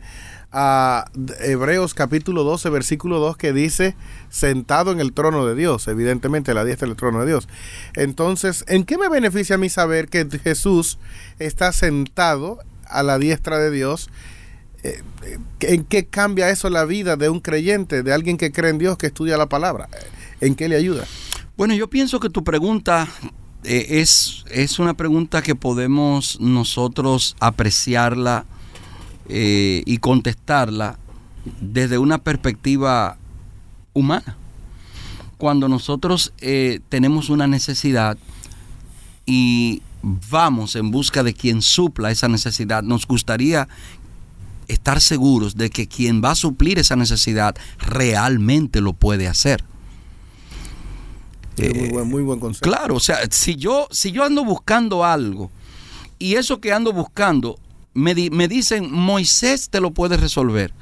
a 0.58 1.10
Hebreos 1.40 1.92
capítulo 1.92 2.42
12, 2.42 2.70
versículo 2.70 3.20
2, 3.20 3.36
que 3.36 3.52
dice, 3.52 3.94
sentado 4.30 4.90
en 4.90 5.00
el 5.00 5.12
trono 5.12 5.44
de 5.44 5.54
Dios, 5.54 5.86
evidentemente 5.86 6.54
la 6.54 6.64
diestra 6.64 6.88
del 6.88 6.96
trono 6.96 7.20
de 7.20 7.26
Dios. 7.26 7.46
Entonces, 7.92 8.64
¿en 8.66 8.84
qué 8.84 8.96
me 8.96 9.10
beneficia 9.10 9.56
a 9.56 9.58
mí 9.58 9.68
saber 9.68 10.08
que 10.08 10.26
Jesús 10.42 10.98
está 11.38 11.72
sentado 11.72 12.58
a 12.86 13.02
la 13.02 13.18
diestra 13.18 13.58
de 13.58 13.70
Dios? 13.70 14.08
Eh, 14.82 15.02
¿En 15.60 15.84
qué 15.84 16.06
cambia 16.06 16.48
eso 16.48 16.70
la 16.70 16.86
vida 16.86 17.16
de 17.16 17.28
un 17.28 17.40
creyente, 17.40 18.02
de 18.02 18.14
alguien 18.14 18.38
que 18.38 18.50
cree 18.50 18.70
en 18.70 18.78
Dios, 18.78 18.96
que 18.96 19.08
estudia 19.08 19.36
la 19.36 19.50
palabra? 19.50 19.90
¿En 20.40 20.54
qué 20.54 20.70
le 20.70 20.76
ayuda? 20.76 21.04
Bueno, 21.58 21.74
yo 21.74 21.90
pienso 21.90 22.18
que 22.18 22.30
tu 22.30 22.44
pregunta 22.44 23.06
eh, 23.64 24.00
es, 24.00 24.46
es 24.50 24.78
una 24.78 24.94
pregunta 24.94 25.42
que 25.42 25.54
podemos 25.54 26.40
nosotros 26.40 27.36
apreciarla 27.40 28.46
eh, 29.28 29.82
y 29.86 29.98
contestarla 29.98 30.98
desde 31.60 31.98
una 31.98 32.18
perspectiva 32.18 33.16
humana. 33.92 34.36
Cuando 35.38 35.68
nosotros 35.68 36.32
eh, 36.40 36.80
tenemos 36.88 37.28
una 37.28 37.46
necesidad 37.46 38.16
y 39.26 39.82
vamos 40.02 40.76
en 40.76 40.90
busca 40.90 41.22
de 41.22 41.34
quien 41.34 41.62
supla 41.62 42.10
esa 42.10 42.28
necesidad, 42.28 42.82
nos 42.82 43.06
gustaría 43.06 43.68
estar 44.68 45.00
seguros 45.00 45.56
de 45.56 45.70
que 45.70 45.86
quien 45.86 46.22
va 46.22 46.32
a 46.32 46.34
suplir 46.34 46.78
esa 46.78 46.96
necesidad 46.96 47.56
realmente 47.78 48.80
lo 48.80 48.92
puede 48.92 49.28
hacer. 49.28 49.64
muy, 51.58 51.88
buen, 51.90 52.08
muy 52.08 52.22
buen 52.22 52.40
concepto. 52.40 52.68
Claro, 52.68 52.96
o 52.96 53.00
sea, 53.00 53.18
si 53.30 53.56
yo, 53.56 53.88
si 53.90 54.12
yo 54.12 54.24
ando 54.24 54.44
buscando 54.44 55.04
algo 55.04 55.50
y 56.18 56.34
eso 56.34 56.60
que 56.60 56.72
ando 56.72 56.92
buscando 56.92 57.58
me, 57.96 58.48
dicen, 58.48 58.92
Moisés 58.92 59.70
te 59.70 59.80
lo 59.80 59.90
puede 59.90 60.16
resolver. 60.16 60.72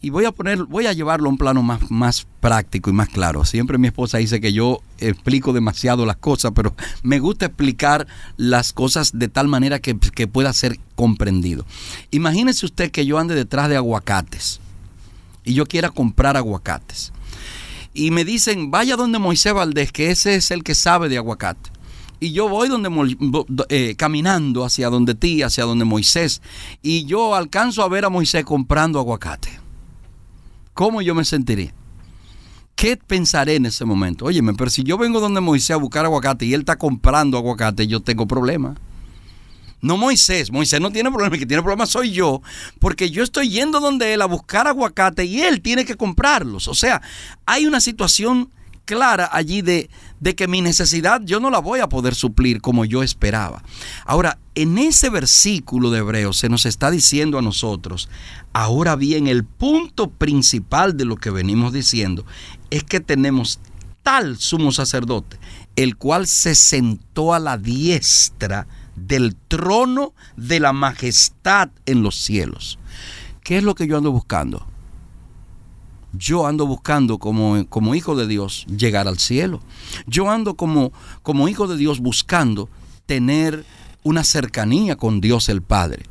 Y 0.00 0.10
voy 0.10 0.24
a 0.26 0.32
poner, 0.32 0.64
voy 0.64 0.86
a 0.86 0.92
llevarlo 0.92 1.26
a 1.26 1.30
un 1.30 1.38
plano 1.38 1.62
más, 1.62 1.90
más 1.90 2.26
práctico 2.40 2.90
y 2.90 2.92
más 2.92 3.08
claro. 3.08 3.44
Siempre 3.44 3.78
mi 3.78 3.88
esposa 3.88 4.18
dice 4.18 4.40
que 4.40 4.52
yo 4.52 4.80
explico 4.98 5.52
demasiado 5.52 6.06
las 6.06 6.16
cosas, 6.16 6.52
pero 6.54 6.74
me 7.02 7.18
gusta 7.18 7.46
explicar 7.46 8.06
las 8.36 8.72
cosas 8.72 9.18
de 9.18 9.28
tal 9.28 9.48
manera 9.48 9.80
que, 9.80 9.98
que 9.98 10.28
pueda 10.28 10.52
ser 10.52 10.78
comprendido. 10.94 11.66
Imagínese 12.10 12.66
usted 12.66 12.90
que 12.90 13.04
yo 13.06 13.18
ande 13.18 13.34
detrás 13.34 13.68
de 13.68 13.76
aguacates 13.76 14.60
y 15.44 15.54
yo 15.54 15.66
quiera 15.66 15.90
comprar 15.90 16.36
aguacates. 16.36 17.12
Y 17.92 18.10
me 18.10 18.24
dicen, 18.24 18.70
vaya 18.70 18.94
donde 18.94 19.18
Moisés 19.18 19.54
Valdés, 19.54 19.90
que 19.90 20.10
ese 20.10 20.36
es 20.36 20.50
el 20.50 20.62
que 20.62 20.74
sabe 20.74 21.08
de 21.08 21.16
aguacate 21.16 21.75
y 22.20 22.32
yo 22.32 22.48
voy 22.48 22.68
donde 22.68 23.16
eh, 23.68 23.94
caminando 23.96 24.64
hacia 24.64 24.88
donde 24.88 25.14
ti, 25.14 25.42
hacia 25.42 25.64
donde 25.64 25.84
Moisés, 25.84 26.40
y 26.82 27.04
yo 27.04 27.34
alcanzo 27.34 27.82
a 27.82 27.88
ver 27.88 28.04
a 28.04 28.10
Moisés 28.10 28.44
comprando 28.44 28.98
aguacate. 28.98 29.50
¿Cómo 30.74 31.02
yo 31.02 31.14
me 31.14 31.24
sentiría? 31.24 31.72
¿Qué 32.74 32.96
pensaré 32.98 33.56
en 33.56 33.66
ese 33.66 33.84
momento? 33.84 34.26
Óyeme, 34.26 34.54
pero 34.54 34.70
si 34.70 34.82
yo 34.82 34.98
vengo 34.98 35.20
donde 35.20 35.40
Moisés 35.40 35.70
a 35.70 35.76
buscar 35.76 36.04
aguacate 36.04 36.44
y 36.44 36.54
él 36.54 36.60
está 36.60 36.76
comprando 36.76 37.38
aguacate, 37.38 37.86
yo 37.86 38.00
tengo 38.00 38.26
problema. 38.26 38.74
No 39.80 39.96
Moisés, 39.96 40.50
Moisés 40.50 40.80
no 40.80 40.90
tiene 40.90 41.10
problema, 41.10 41.34
el 41.34 41.40
que 41.40 41.46
tiene 41.46 41.62
problema 41.62 41.86
soy 41.86 42.10
yo, 42.10 42.42
porque 42.78 43.10
yo 43.10 43.22
estoy 43.22 43.50
yendo 43.50 43.78
donde 43.80 44.14
él 44.14 44.22
a 44.22 44.26
buscar 44.26 44.66
aguacate 44.66 45.24
y 45.24 45.42
él 45.42 45.60
tiene 45.60 45.84
que 45.84 45.96
comprarlos. 45.96 46.66
O 46.68 46.74
sea, 46.74 47.02
hay 47.44 47.66
una 47.66 47.80
situación 47.80 48.50
clara 48.86 49.28
allí 49.32 49.62
de, 49.62 49.90
de 50.20 50.34
que 50.34 50.48
mi 50.48 50.60
necesidad 50.60 51.20
yo 51.24 51.40
no 51.40 51.50
la 51.50 51.58
voy 51.58 51.80
a 51.80 51.88
poder 51.88 52.14
suplir 52.14 52.60
como 52.60 52.84
yo 52.84 53.02
esperaba. 53.02 53.62
Ahora, 54.04 54.38
en 54.54 54.78
ese 54.78 55.10
versículo 55.10 55.90
de 55.90 55.98
Hebreos 55.98 56.38
se 56.38 56.48
nos 56.48 56.66
está 56.66 56.90
diciendo 56.90 57.38
a 57.38 57.42
nosotros, 57.42 58.08
ahora 58.52 58.96
bien, 58.96 59.26
el 59.26 59.44
punto 59.44 60.10
principal 60.10 60.96
de 60.96 61.04
lo 61.04 61.16
que 61.16 61.30
venimos 61.30 61.72
diciendo 61.72 62.24
es 62.70 62.84
que 62.84 63.00
tenemos 63.00 63.60
tal 64.02 64.38
sumo 64.38 64.72
sacerdote, 64.72 65.38
el 65.74 65.96
cual 65.96 66.26
se 66.26 66.54
sentó 66.54 67.34
a 67.34 67.38
la 67.38 67.58
diestra 67.58 68.66
del 68.94 69.36
trono 69.36 70.14
de 70.36 70.60
la 70.60 70.72
majestad 70.72 71.68
en 71.84 72.02
los 72.02 72.16
cielos. 72.16 72.78
¿Qué 73.42 73.58
es 73.58 73.62
lo 73.62 73.74
que 73.74 73.86
yo 73.86 73.98
ando 73.98 74.10
buscando? 74.10 74.66
Yo 76.18 76.46
ando 76.46 76.66
buscando 76.66 77.18
como, 77.18 77.66
como, 77.68 77.94
hijo 77.94 78.16
de 78.16 78.26
Dios 78.26 78.66
llegar 78.66 79.08
al 79.08 79.18
cielo. 79.18 79.60
Yo 80.06 80.30
ando 80.30 80.54
como, 80.54 80.92
como 81.22 81.48
hijo 81.48 81.66
de 81.66 81.76
Dios 81.76 82.00
buscando 82.00 82.68
tener 83.06 83.64
una 84.02 84.24
cercanía 84.24 84.96
con 84.96 85.20
Dios 85.20 85.48
el 85.48 85.62
Padre. 85.62 86.06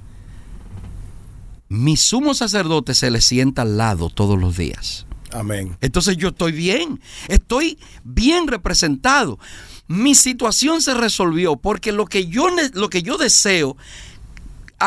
Mi 1.70 1.98
sumo 1.98 2.34
sacerdote 2.34 2.94
se 2.94 3.10
le 3.10 3.22
sienta 3.22 3.64
al 3.64 3.78
lado 3.78 4.10
todos 4.10 4.40
los 4.40 4.58
días. 4.58 5.06
Amén. 5.32 5.78
Entonces 5.82 6.18
yo 6.18 6.30
estoy 6.30 6.52
bien, 6.52 7.02
estoy 7.28 7.78
bien 8.04 8.48
representado. 8.48 9.40
Mi 9.88 10.16
situación 10.16 10.82
se 10.82 10.94
resolvió 10.94 11.58
porque 11.58 11.92
lo 11.92 12.06
que 12.06 12.28
yo, 12.28 12.48
lo 12.74 12.90
que 12.90 13.04
yo 13.04 13.18
deseo 13.18 13.78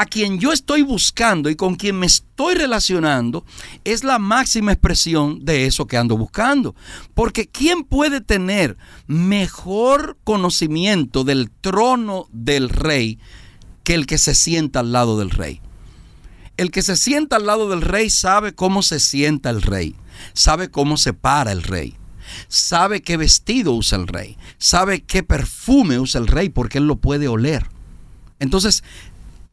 a 0.01 0.07
quien 0.07 0.39
yo 0.39 0.53
estoy 0.53 0.83
buscando 0.83 1.51
y 1.51 1.57
con 1.57 1.75
quien 1.75 1.99
me 1.99 2.07
estoy 2.07 2.55
relacionando 2.55 3.45
es 3.83 4.05
la 4.05 4.21
máxima 4.21 4.71
expresión 4.71 5.45
de 5.45 5.67
eso 5.67 5.89
que 5.89 5.97
ando 5.97 6.17
buscando. 6.17 6.77
Porque 7.15 7.49
¿quién 7.49 7.83
puede 7.83 8.21
tener 8.21 8.77
mejor 9.09 10.17
conocimiento 10.23 11.25
del 11.25 11.51
trono 11.51 12.29
del 12.31 12.69
rey 12.69 13.19
que 13.83 13.95
el 13.95 14.07
que 14.07 14.19
se 14.19 14.37
sienta 14.37 14.81
al 14.81 14.93
lado 14.93 15.19
del 15.19 15.31
rey? 15.31 15.61
El 16.57 16.71
que 16.71 16.83
se 16.83 16.97
sienta 16.97 17.35
al 17.35 17.47
lado 17.47 17.69
del 17.69 17.83
rey 17.83 18.09
sabe 18.09 18.55
cómo 18.55 18.83
se 18.83 19.01
sienta 19.01 19.51
el 19.51 19.63
rey, 19.63 19.97
sabe 20.33 20.71
cómo 20.71 20.97
se 20.97 21.13
para 21.13 21.51
el 21.51 21.65
rey, 21.65 21.97
sabe 22.47 23.03
qué 23.03 23.17
vestido 23.17 23.73
usa 23.73 23.99
el 23.99 24.07
rey, 24.07 24.37
sabe 24.59 25.03
qué 25.03 25.25
perfume 25.25 25.99
usa 25.99 26.21
el 26.21 26.29
rey 26.29 26.51
porque 26.51 26.79
él 26.79 26.87
lo 26.87 26.97
puede 26.97 27.27
oler. 27.27 27.67
Entonces, 28.41 28.85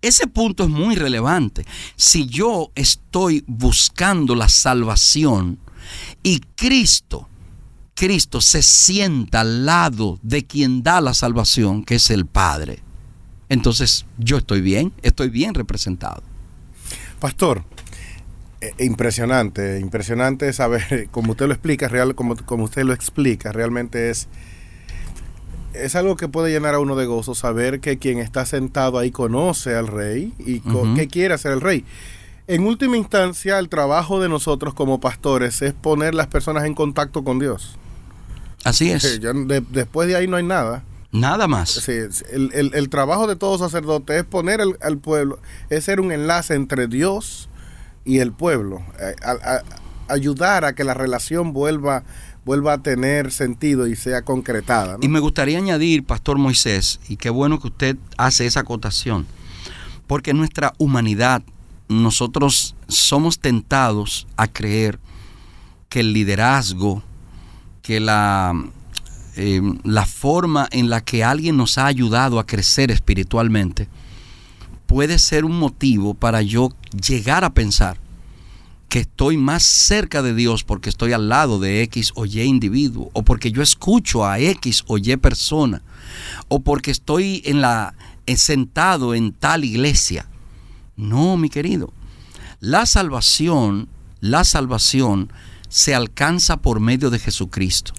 ese 0.08 0.28
punto 0.28 0.64
es 0.64 0.70
muy 0.70 0.96
relevante. 0.96 1.66
Si 1.96 2.28
yo 2.28 2.72
estoy 2.76 3.44
buscando 3.48 4.36
la 4.36 4.50
salvación 4.50 5.58
y 6.24 6.42
Cristo, 6.56 7.28
Cristo 7.94 8.42
se 8.42 8.62
sienta 8.62 9.42
al 9.42 9.66
lado 9.66 10.20
de 10.22 10.46
quien 10.46 10.84
da 10.84 11.02
la 11.02 11.14
salvación, 11.14 11.84
que 11.84 11.96
es 11.96 12.10
el 12.10 12.26
Padre, 12.26 12.80
entonces 13.50 14.06
yo 14.18 14.38
estoy 14.38 14.62
bien, 14.62 14.92
estoy 15.02 15.30
bien 15.30 15.54
representado. 15.54 16.24
Pastor, 17.20 17.64
eh, 18.62 18.74
impresionante, 18.80 19.80
impresionante 19.80 20.52
saber, 20.54 21.08
como 21.12 21.32
usted 21.32 21.48
lo 21.48 21.54
explica, 21.54 21.88
real, 21.88 22.16
como, 22.16 22.36
como 22.36 22.66
usted 22.66 22.84
lo 22.84 22.94
explica, 22.94 23.52
realmente 23.52 24.10
es, 24.10 24.28
es 25.84 25.96
algo 25.96 26.16
que 26.16 26.28
puede 26.28 26.52
llenar 26.52 26.76
a 26.76 26.80
uno 26.80 26.96
de 26.96 27.06
gozo 27.06 27.36
saber 27.36 27.80
que 27.80 27.98
quien 27.98 28.20
está 28.20 28.46
sentado 28.46 28.98
ahí 28.98 29.12
conoce 29.12 29.76
al 29.76 29.88
rey 29.88 30.34
y 30.40 30.62
que 30.96 31.08
quiere 31.08 31.34
hacer 31.34 31.52
el 31.52 31.62
rey. 31.62 31.86
En 32.48 32.66
última 32.66 32.96
instancia, 32.96 33.58
el 33.58 33.70
trabajo 33.70 34.22
de 34.22 34.30
nosotros 34.30 34.74
como 34.74 35.00
pastores 35.00 35.62
es 35.62 35.74
poner 35.74 36.14
las 36.14 36.28
personas 36.28 36.66
en 36.66 36.76
contacto 36.76 37.24
con 37.24 37.40
Dios. 37.40 37.78
Así 38.64 38.92
es. 38.92 39.20
después 39.70 40.08
de 40.08 40.16
ahí 40.16 40.28
no 40.28 40.38
hay 40.38 40.44
nada. 40.44 40.84
Nada 41.12 41.48
más. 41.48 41.88
el, 41.88 42.90
trabajo 42.90 43.26
de 43.26 43.36
todo 43.36 43.58
sacerdote 43.58 44.18
es 44.18 44.24
poner 44.26 44.62
al 44.62 44.98
pueblo, 44.98 45.40
es 45.70 45.86
ser 45.86 46.00
un 46.00 46.12
enlace 46.12 46.56
entre 46.56 46.88
Dios 46.88 47.50
y 48.06 48.20
el 48.20 48.32
pueblo, 48.32 48.84
eh, 49.00 49.16
ayudar 50.08 50.64
a 50.64 50.74
que 50.74 50.84
la 50.84 50.94
relación 50.94 51.52
vuelva, 51.52 52.04
vuelva 52.46 52.74
a 52.74 52.78
tener 52.78 53.32
sentido 53.32 53.88
y 53.88 53.96
sea 53.96 54.22
concretada. 54.22 54.98
Y 55.02 55.08
me 55.08 55.20
gustaría 55.20 55.58
añadir, 55.58 56.06
Pastor 56.06 56.38
Moisés, 56.38 57.00
y 57.10 57.18
qué 57.18 57.30
bueno 57.30 57.60
que 57.60 57.68
usted 57.68 57.98
hace 58.18 58.46
esa 58.46 58.62
acotación, 58.62 59.26
porque 60.08 60.34
nuestra 60.34 60.74
humanidad, 60.78 61.42
nosotros 61.88 62.76
somos 62.88 63.40
tentados 63.40 64.28
a 64.38 64.48
creer 64.48 65.00
que 65.90 66.00
el 66.02 66.14
liderazgo, 66.14 67.04
que 67.82 68.00
la 68.00 68.54
eh, 69.38 69.62
la 69.84 70.06
forma 70.06 70.70
en 70.72 70.90
la 70.90 71.02
que 71.02 71.22
alguien 71.22 71.58
nos 71.58 71.78
ha 71.78 71.88
ayudado 71.88 72.40
a 72.40 72.46
crecer 72.46 72.90
espiritualmente 72.90 73.90
puede 74.86 75.20
ser 75.20 75.44
un 75.44 75.60
motivo 75.60 76.14
para 76.14 76.42
yo 76.42 76.70
llegar 77.06 77.44
a 77.44 77.54
pensar 77.54 77.98
que 78.90 79.00
estoy 79.00 79.38
más 79.38 79.64
cerca 79.64 80.22
de 80.22 80.34
Dios 80.34 80.64
porque 80.64 80.90
estoy 80.90 81.14
al 81.14 81.30
lado 81.30 81.60
de 81.60 81.82
X 81.84 82.12
o 82.16 82.26
Y 82.26 82.42
individuo, 82.42 83.10
o 83.14 83.24
porque 83.24 83.52
yo 83.52 83.62
escucho 83.62 84.26
a 84.26 84.40
X 84.40 84.84
o 84.88 84.98
Y 84.98 85.16
persona, 85.18 85.82
o 86.48 86.60
porque 86.62 86.92
estoy 86.92 87.42
en 87.46 87.62
la, 87.62 87.94
sentado 88.36 89.14
en 89.14 89.34
tal 89.34 89.64
iglesia. 89.64 90.28
No, 90.96 91.38
mi 91.38 91.50
querido. 91.50 91.92
La 92.60 92.86
salvación, 92.86 93.90
la 94.22 94.44
salvación 94.44 95.30
se 95.68 95.94
alcanza 95.94 96.58
por 96.58 96.80
medio 96.80 97.10
de 97.10 97.20
Jesucristo. 97.20 97.94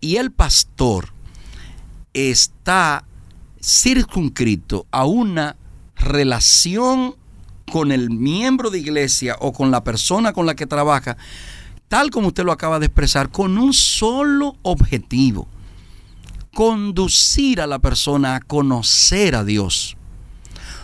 Y 0.00 0.16
el 0.16 0.30
pastor 0.30 1.12
está 2.14 3.04
circunscrito 3.62 4.86
a 4.90 5.04
una 5.04 5.56
relación 5.96 7.14
con 7.70 7.92
el 7.92 8.10
miembro 8.10 8.70
de 8.70 8.80
iglesia 8.80 9.36
o 9.40 9.52
con 9.52 9.70
la 9.70 9.82
persona 9.82 10.32
con 10.32 10.46
la 10.46 10.54
que 10.54 10.66
trabaja, 10.66 11.16
tal 11.88 12.10
como 12.10 12.28
usted 12.28 12.44
lo 12.44 12.52
acaba 12.52 12.78
de 12.78 12.86
expresar, 12.86 13.30
con 13.30 13.56
un 13.56 13.72
solo 13.72 14.56
objetivo, 14.62 15.48
conducir 16.52 17.60
a 17.60 17.66
la 17.66 17.78
persona 17.78 18.36
a 18.36 18.40
conocer 18.40 19.34
a 19.34 19.44
Dios 19.44 19.96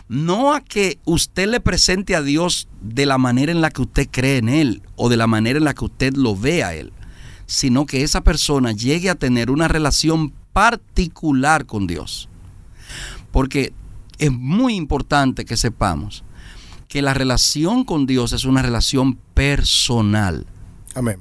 no 0.09 0.55
a 0.55 0.61
que 0.61 0.99
usted 1.05 1.49
le 1.49 1.61
presente 1.61 2.14
a 2.14 2.22
Dios 2.22 2.68
de 2.81 3.07
la 3.07 3.18
manera 3.18 3.51
en 3.53 3.61
la 3.61 3.70
que 3.70 3.83
usted 3.83 4.09
cree 4.11 4.38
en 4.38 4.49
Él 4.49 4.83
o 4.94 5.09
de 5.09 5.16
la 5.16 5.27
manera 5.27 5.59
en 5.59 5.64
la 5.64 5.75
que 5.75 5.85
usted 5.85 6.14
lo 6.14 6.37
ve 6.37 6.62
a 6.62 6.75
Él, 6.75 6.92
sino 7.46 7.87
que 7.87 8.03
esa 8.03 8.22
persona 8.22 8.72
llegue 8.72 9.11
a 9.11 9.16
tener 9.16 9.51
una 9.51 9.68
relación 9.68 10.33
particular 10.53 11.66
con 11.66 11.87
Dios. 11.87 12.29
Porque 13.33 13.72
es 14.18 14.31
muy 14.33 14.75
importante 14.75 15.44
que 15.44 15.57
sepamos 15.57 16.22
que 16.88 17.03
la 17.03 17.14
relación 17.14 17.85
con 17.85 18.07
Dios 18.07 18.33
es 18.33 18.44
una 18.44 18.62
relación 18.62 19.18
personal. 19.35 20.46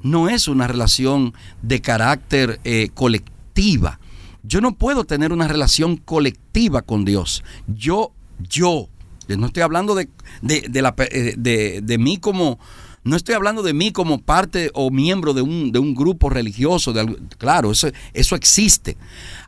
No 0.02 0.30
es 0.30 0.48
una 0.48 0.66
relación 0.66 1.34
de 1.60 1.82
carácter 1.82 2.60
eh, 2.64 2.88
colectiva. 2.94 4.00
Yo 4.42 4.60
no 4.60 4.72
puedo 4.72 5.04
tener 5.04 5.32
una 5.32 5.48
relación 5.48 5.96
colectiva 5.96 6.80
con 6.80 7.04
Dios. 7.04 7.44
Yo 7.66 8.12
yo. 8.48 8.88
No 9.28 9.46
estoy 9.46 9.62
hablando 9.62 9.94
de, 9.94 10.08
la, 10.42 10.94
eh, 10.98 11.34
de, 11.36 11.98
mí 11.98 12.18
como, 12.18 12.60
no 13.02 13.16
estoy 13.16 13.34
hablando 13.34 13.62
de 13.62 13.74
mí 13.74 13.90
como 13.90 14.20
parte 14.20 14.70
o 14.72 14.90
miembro 14.90 15.34
de 15.34 15.42
un, 15.42 15.72
de 15.72 15.80
un 15.80 15.94
grupo 15.96 16.30
religioso. 16.30 16.92
De, 16.92 17.16
claro, 17.36 17.72
eso, 17.72 17.88
eso 18.12 18.36
existe. 18.36 18.96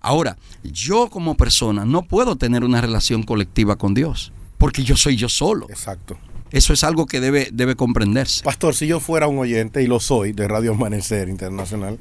Ahora, 0.01 0.37
yo 0.65 1.09
como 1.11 1.37
persona 1.37 1.85
no 1.85 2.03
puedo 2.03 2.35
tener 2.35 2.65
una 2.65 2.81
relación 2.81 3.23
colectiva 3.23 3.77
con 3.77 3.95
Dios, 3.95 4.33
porque 4.59 4.85
yo 4.85 4.97
soy 4.97 5.17
yo 5.17 5.29
solo. 5.29 5.67
Exacto. 5.71 6.19
Eso 6.51 6.73
es 6.73 6.83
algo 6.83 7.07
que 7.07 7.21
debe, 7.21 7.49
debe 7.53 7.77
comprenderse. 7.77 8.43
Pastor, 8.43 8.75
si 8.75 8.87
yo 8.87 9.01
fuera 9.01 9.29
un 9.29 9.39
oyente, 9.39 9.83
y 9.83 9.87
lo 9.87 10.01
soy, 10.01 10.33
de 10.33 10.49
Radio 10.49 10.73
Amanecer 10.73 11.29
Internacional, 11.29 11.99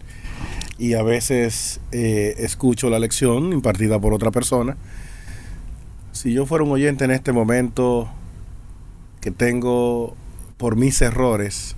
y 0.78 0.93
a 0.93 1.04
veces 1.04 1.80
eh, 1.91 2.36
escucho 2.39 2.89
la 2.89 3.00
lección 3.00 3.52
impartida 3.52 4.00
por 4.00 4.13
otra 4.13 4.32
persona, 4.32 4.78
si 6.13 6.34
yo 6.34 6.46
fuera 6.46 6.63
un 6.63 6.72
oyente 6.72 7.06
en 7.06 7.12
este 7.12 7.32
momento 7.32 8.10
que 9.22 9.32
tengo 9.32 10.15
por 10.58 10.76
mis 10.76 11.02
errores, 11.02 11.76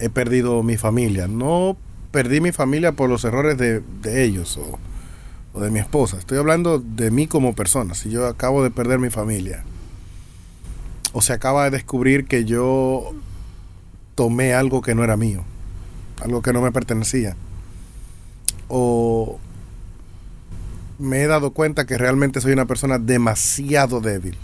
he 0.00 0.08
perdido 0.08 0.62
mi 0.62 0.76
familia. 0.76 1.28
No 1.28 1.76
perdí 2.10 2.40
mi 2.40 2.52
familia 2.52 2.92
por 2.92 3.10
los 3.10 3.24
errores 3.24 3.58
de, 3.58 3.82
ellos 4.24 4.56
o, 4.56 4.78
o, 5.56 5.60
de 5.60 5.70
mi 5.70 5.78
esposa. 5.78 6.18
Estoy 6.18 6.38
hablando 6.38 6.78
de 6.78 7.10
mí 7.10 7.26
como 7.26 7.54
persona. 7.54 7.94
Si 7.94 8.10
yo 8.10 8.26
acabo 8.26 8.62
de 8.62 8.70
perder 8.70 8.98
mi 8.98 9.10
familia 9.10 9.64
o 11.12 11.22
se 11.22 11.32
acaba 11.32 11.64
de 11.64 11.70
descubrir 11.70 12.26
que 12.26 12.44
yo 12.44 13.14
tomé 14.14 14.54
algo 14.54 14.82
que 14.82 14.94
no 14.94 15.02
era 15.02 15.16
mío, 15.16 15.44
algo 16.20 16.42
que 16.42 16.52
no 16.52 16.60
me 16.60 16.72
pertenecía. 16.72 17.36
O 18.68 19.38
me 20.98 21.22
he 21.22 21.26
dado 21.26 21.52
cuenta 21.52 21.86
que 21.86 21.98
realmente 21.98 22.40
soy 22.40 22.52
una 22.52 22.66
persona 22.66 22.98
demasiado 22.98 24.00
débil. 24.00 24.36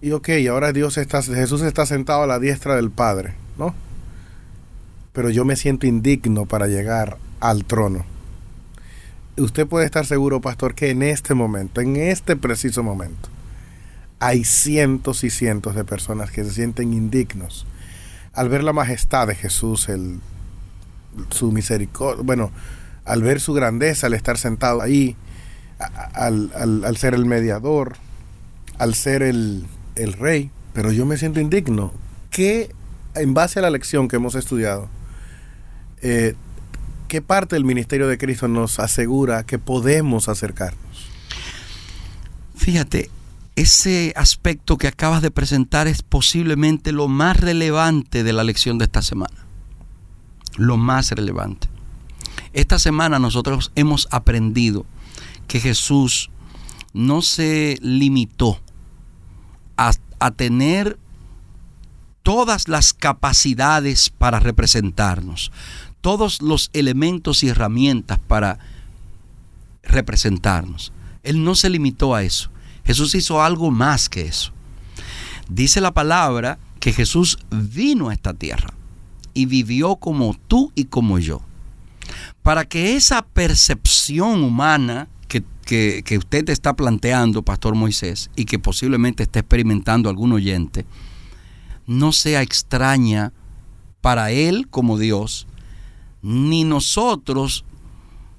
Y 0.00 0.12
ok, 0.12 0.28
ahora 0.50 0.72
Dios 0.72 0.98
está, 0.98 1.22
Jesús 1.22 1.62
está 1.62 1.86
sentado 1.86 2.22
a 2.22 2.26
la 2.26 2.38
diestra 2.38 2.76
del 2.76 2.90
Padre, 2.90 3.34
¿no? 3.58 3.74
Pero 5.12 5.30
yo 5.30 5.44
me 5.44 5.56
siento 5.56 5.86
indigno 5.86 6.44
para 6.44 6.66
llegar 6.66 7.16
al 7.40 7.64
trono. 7.64 8.04
Usted 9.36 9.66
puede 9.66 9.86
estar 9.86 10.06
seguro, 10.06 10.40
pastor, 10.40 10.74
que 10.74 10.90
en 10.90 11.02
este 11.02 11.34
momento, 11.34 11.80
en 11.80 11.96
este 11.96 12.36
preciso 12.36 12.82
momento, 12.82 13.28
hay 14.20 14.44
cientos 14.44 15.24
y 15.24 15.30
cientos 15.30 15.74
de 15.74 15.84
personas 15.84 16.30
que 16.30 16.44
se 16.44 16.52
sienten 16.52 16.92
indignos 16.92 17.66
al 18.32 18.48
ver 18.48 18.64
la 18.64 18.72
majestad 18.72 19.28
de 19.28 19.34
Jesús, 19.34 19.88
el, 19.88 20.20
su 21.30 21.52
misericordia, 21.52 22.22
bueno, 22.24 22.50
al 23.04 23.22
ver 23.22 23.40
su 23.40 23.52
grandeza, 23.52 24.08
al 24.08 24.14
estar 24.14 24.38
sentado 24.38 24.82
ahí, 24.82 25.16
al, 26.14 26.96
ser 26.96 27.14
el 27.14 27.26
mediador, 27.26 27.94
al 28.78 28.94
ser 28.94 29.22
el, 29.22 29.66
rey, 30.18 30.50
pero 30.72 30.90
yo 30.90 31.06
me 31.06 31.16
siento 31.16 31.40
indigno. 31.40 31.92
¿Qué, 32.30 32.70
en 33.14 33.34
base 33.34 33.60
a 33.60 33.62
la 33.62 33.70
lección 33.70 34.08
que 34.08 34.16
hemos 34.16 34.34
estudiado, 34.34 34.88
eh, 36.02 36.34
qué 37.14 37.22
parte 37.22 37.54
del 37.54 37.64
ministerio 37.64 38.08
de 38.08 38.18
Cristo 38.18 38.48
nos 38.48 38.80
asegura 38.80 39.46
que 39.46 39.60
podemos 39.60 40.28
acercarnos? 40.28 41.06
Fíjate, 42.56 43.08
ese 43.54 44.12
aspecto 44.16 44.78
que 44.78 44.88
acabas 44.88 45.22
de 45.22 45.30
presentar 45.30 45.86
es 45.86 46.02
posiblemente 46.02 46.90
lo 46.90 47.06
más 47.06 47.36
relevante 47.36 48.24
de 48.24 48.32
la 48.32 48.42
lección 48.42 48.78
de 48.78 48.86
esta 48.86 49.00
semana. 49.00 49.46
Lo 50.56 50.76
más 50.76 51.12
relevante. 51.12 51.68
Esta 52.52 52.80
semana 52.80 53.20
nosotros 53.20 53.70
hemos 53.76 54.08
aprendido 54.10 54.84
que 55.46 55.60
Jesús 55.60 56.30
no 56.94 57.22
se 57.22 57.78
limitó 57.80 58.58
a, 59.76 59.92
a 60.18 60.30
tener 60.32 60.98
todas 62.24 62.68
las 62.68 62.92
capacidades 62.92 64.10
para 64.10 64.40
representarnos, 64.40 65.52
todos 66.04 66.42
los 66.42 66.68
elementos 66.74 67.42
y 67.42 67.48
herramientas 67.48 68.18
para 68.18 68.58
representarnos. 69.84 70.92
Él 71.22 71.42
no 71.42 71.54
se 71.54 71.70
limitó 71.70 72.14
a 72.14 72.22
eso. 72.22 72.50
Jesús 72.84 73.14
hizo 73.14 73.42
algo 73.42 73.70
más 73.70 74.10
que 74.10 74.26
eso. 74.26 74.52
Dice 75.48 75.80
la 75.80 75.94
palabra 75.94 76.58
que 76.78 76.92
Jesús 76.92 77.38
vino 77.50 78.10
a 78.10 78.12
esta 78.12 78.34
tierra 78.34 78.74
y 79.32 79.46
vivió 79.46 79.96
como 79.96 80.36
tú 80.46 80.72
y 80.74 80.84
como 80.84 81.18
yo. 81.18 81.40
Para 82.42 82.66
que 82.66 82.96
esa 82.96 83.22
percepción 83.22 84.44
humana 84.44 85.08
que, 85.26 86.02
que, 86.04 86.18
usted 86.18 86.50
está 86.50 86.76
planteando, 86.76 87.40
Pastor 87.40 87.74
Moisés, 87.76 88.28
y 88.36 88.44
que 88.44 88.58
posiblemente 88.58 89.22
esté 89.22 89.38
experimentando 89.38 90.10
algún 90.10 90.32
oyente, 90.32 90.84
no 91.86 92.12
sea 92.12 92.42
extraña 92.42 93.32
para 94.02 94.32
Él 94.32 94.68
como 94.68 94.98
Dios, 94.98 95.46
ni 96.24 96.64
nosotros 96.64 97.66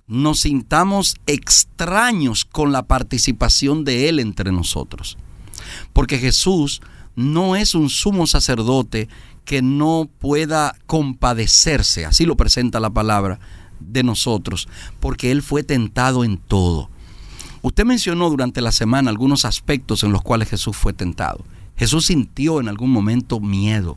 nos 0.07 0.39
sintamos 0.39 1.17
extraños 1.27 2.43
con 2.43 2.71
la 2.71 2.87
participación 2.87 3.85
de 3.85 4.09
Él 4.09 4.19
entre 4.19 4.51
nosotros. 4.51 5.17
Porque 5.93 6.17
Jesús 6.17 6.81
no 7.15 7.55
es 7.55 7.75
un 7.75 7.89
sumo 7.91 8.25
sacerdote 8.25 9.07
que 9.45 9.61
no 9.61 10.09
pueda 10.19 10.75
compadecerse, 10.87 12.05
así 12.05 12.25
lo 12.25 12.35
presenta 12.35 12.79
la 12.79 12.89
palabra 12.89 13.39
de 13.79 14.01
nosotros, 14.01 14.67
porque 14.99 15.29
Él 15.29 15.43
fue 15.43 15.61
tentado 15.61 16.23
en 16.23 16.37
todo. 16.39 16.89
Usted 17.61 17.85
mencionó 17.85 18.31
durante 18.31 18.61
la 18.61 18.71
semana 18.71 19.11
algunos 19.11 19.45
aspectos 19.45 20.03
en 20.03 20.11
los 20.11 20.23
cuales 20.23 20.49
Jesús 20.49 20.75
fue 20.75 20.93
tentado. 20.93 21.45
Jesús 21.77 22.07
sintió 22.07 22.59
en 22.59 22.67
algún 22.67 22.89
momento 22.89 23.39
miedo. 23.39 23.95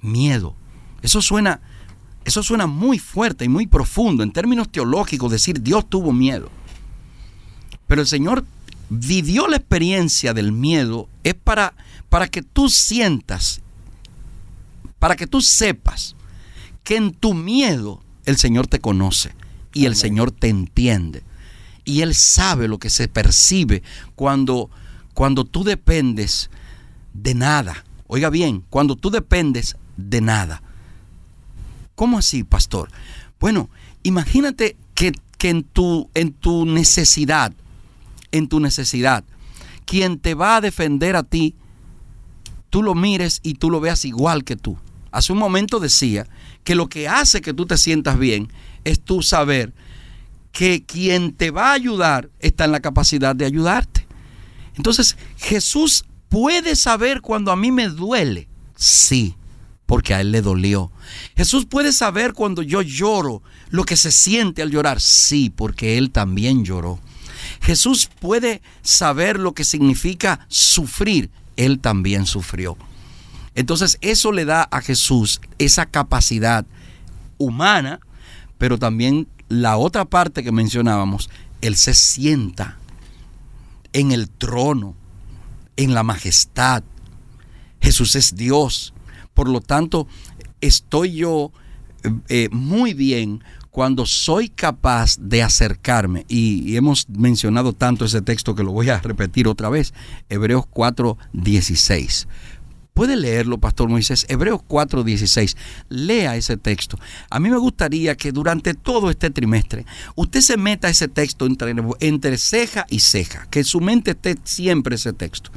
Miedo. 0.00 0.54
Eso 1.02 1.20
suena, 1.20 1.60
eso 2.24 2.42
suena 2.42 2.66
muy 2.66 2.98
fuerte 2.98 3.44
y 3.44 3.48
muy 3.48 3.66
profundo. 3.66 4.22
En 4.22 4.32
términos 4.32 4.70
teológicos, 4.70 5.30
decir 5.30 5.62
Dios 5.62 5.88
tuvo 5.88 6.12
miedo. 6.12 6.50
Pero 7.86 8.02
el 8.02 8.06
Señor 8.06 8.44
vivió 8.90 9.48
la 9.48 9.56
experiencia 9.56 10.34
del 10.34 10.52
miedo 10.52 11.08
es 11.24 11.34
para, 11.34 11.74
para 12.08 12.28
que 12.28 12.42
tú 12.42 12.68
sientas, 12.68 13.60
para 14.98 15.16
que 15.16 15.26
tú 15.26 15.40
sepas 15.40 16.16
que 16.84 16.96
en 16.96 17.12
tu 17.12 17.34
miedo 17.34 18.02
el 18.24 18.36
Señor 18.36 18.66
te 18.66 18.80
conoce 18.80 19.32
y 19.72 19.86
el 19.86 19.96
Señor 19.96 20.30
te 20.30 20.48
entiende. 20.48 21.22
Y 21.84 22.02
Él 22.02 22.14
sabe 22.14 22.68
lo 22.68 22.78
que 22.78 22.90
se 22.90 23.08
percibe 23.08 23.82
cuando, 24.14 24.70
cuando 25.14 25.44
tú 25.44 25.64
dependes 25.64 26.50
de 27.14 27.34
nada. 27.34 27.84
Oiga 28.06 28.30
bien, 28.30 28.64
cuando 28.68 28.96
tú 28.96 29.10
dependes 29.10 29.76
de 29.96 30.20
nada. 30.20 30.62
¿Cómo 31.98 32.18
así, 32.18 32.44
pastor? 32.44 32.90
Bueno, 33.40 33.70
imagínate 34.04 34.76
que, 34.94 35.12
en, 35.42 35.64
tu, 35.64 36.08
en 36.14 36.32
tu 36.32 36.64
necesidad, 36.64 37.52
en 38.30 38.46
tu 38.46 38.60
necesidad, 38.60 39.24
quien 39.84 40.20
te 40.20 40.34
va 40.34 40.54
a 40.54 40.60
defender 40.60 41.16
a 41.16 41.24
ti, 41.24 41.56
tú 42.70 42.84
lo 42.84 42.94
mires 42.94 43.40
y 43.42 43.54
tú 43.54 43.68
lo 43.68 43.80
veas 43.80 44.04
igual 44.04 44.44
que 44.44 44.54
tú. 44.54 44.78
Hace 45.10 45.32
un 45.32 45.40
momento 45.40 45.80
decía 45.80 46.28
que 46.62 46.76
lo 46.76 46.88
que 46.88 47.08
hace 47.08 47.40
que 47.40 47.52
tú 47.52 47.66
te 47.66 47.76
sientas 47.76 48.16
bien 48.16 48.46
es 48.84 49.00
tú 49.00 49.20
saber 49.20 49.72
que 50.52 50.84
quien 50.84 51.32
te 51.32 51.50
va 51.50 51.70
a 51.70 51.72
ayudar 51.72 52.30
está 52.38 52.66
en 52.66 52.70
la 52.70 52.80
capacidad 52.80 53.34
de 53.34 53.44
ayudarte. 53.44 54.06
Entonces, 54.76 55.16
Jesús 55.36 56.04
puede 56.28 56.76
saber 56.76 57.22
cuando 57.22 57.50
a 57.50 57.56
mí 57.56 57.72
me 57.72 57.88
duele. 57.88 58.46
Sí, 58.76 59.34
porque 59.88 60.12
a 60.12 60.20
él 60.20 60.32
le 60.32 60.42
dolió. 60.42 60.92
Jesús 61.34 61.64
puede 61.64 61.94
saber 61.94 62.34
cuando 62.34 62.60
yo 62.60 62.82
lloro 62.82 63.42
lo 63.70 63.84
que 63.84 63.96
se 63.96 64.10
siente 64.12 64.60
al 64.60 64.70
llorar. 64.70 65.00
Sí, 65.00 65.48
porque 65.48 65.96
él 65.96 66.10
también 66.10 66.62
lloró. 66.62 67.00
Jesús 67.62 68.10
puede 68.20 68.60
saber 68.82 69.38
lo 69.38 69.54
que 69.54 69.64
significa 69.64 70.46
sufrir. 70.48 71.30
Él 71.56 71.80
también 71.80 72.26
sufrió. 72.26 72.76
Entonces 73.54 73.96
eso 74.02 74.30
le 74.30 74.44
da 74.44 74.68
a 74.70 74.82
Jesús 74.82 75.40
esa 75.56 75.86
capacidad 75.86 76.66
humana, 77.38 78.00
pero 78.58 78.78
también 78.78 79.26
la 79.48 79.78
otra 79.78 80.04
parte 80.04 80.44
que 80.44 80.52
mencionábamos, 80.52 81.30
Él 81.62 81.76
se 81.76 81.94
sienta 81.94 82.76
en 83.94 84.12
el 84.12 84.28
trono 84.28 84.94
en 85.78 85.94
la 85.94 86.02
majestad. 86.02 86.84
Jesús 87.80 88.16
es 88.16 88.36
Dios. 88.36 88.92
Por 89.38 89.48
lo 89.48 89.60
tanto, 89.60 90.08
estoy 90.60 91.12
yo 91.12 91.52
eh, 92.02 92.10
eh, 92.28 92.48
muy 92.50 92.92
bien 92.92 93.44
cuando 93.70 94.04
soy 94.04 94.48
capaz 94.48 95.16
de 95.16 95.44
acercarme. 95.44 96.24
Y, 96.26 96.74
hemos 96.74 97.08
mencionado 97.08 97.72
tanto 97.72 98.04
ese 98.04 98.20
texto 98.20 98.56
que 98.56 98.64
lo 98.64 98.72
voy 98.72 98.88
a 98.90 98.98
repetir 98.98 99.46
otra 99.46 99.68
vez. 99.68 99.94
Hebreos 100.28 100.66
4, 100.68 101.16
16. 101.34 102.26
Puede 102.94 103.14
leerlo, 103.14 103.58
Pastor 103.58 103.88
Moisés. 103.88 104.26
Hebreos 104.28 104.60
4:16. 104.66 105.56
Lea 105.88 106.34
ese 106.34 106.56
texto. 106.56 106.98
A 107.30 107.38
mí 107.38 107.48
me 107.48 107.58
gustaría 107.58 108.16
que 108.16 108.32
durante 108.32 108.74
todo 108.74 109.08
este 109.08 109.30
trimestre 109.30 109.86
usted 110.16 110.40
se 110.40 110.56
meta 110.56 110.88
ese 110.88 111.06
texto 111.06 111.46
entre, 111.46 111.76
entre 112.00 112.38
ceja 112.38 112.86
y 112.90 112.98
ceja, 112.98 113.46
que 113.50 113.62
su 113.62 113.80
mente 113.80 114.10
esté 114.10 114.34
siempre 114.42 114.96
ese 114.96 115.12
texto. 115.12 115.52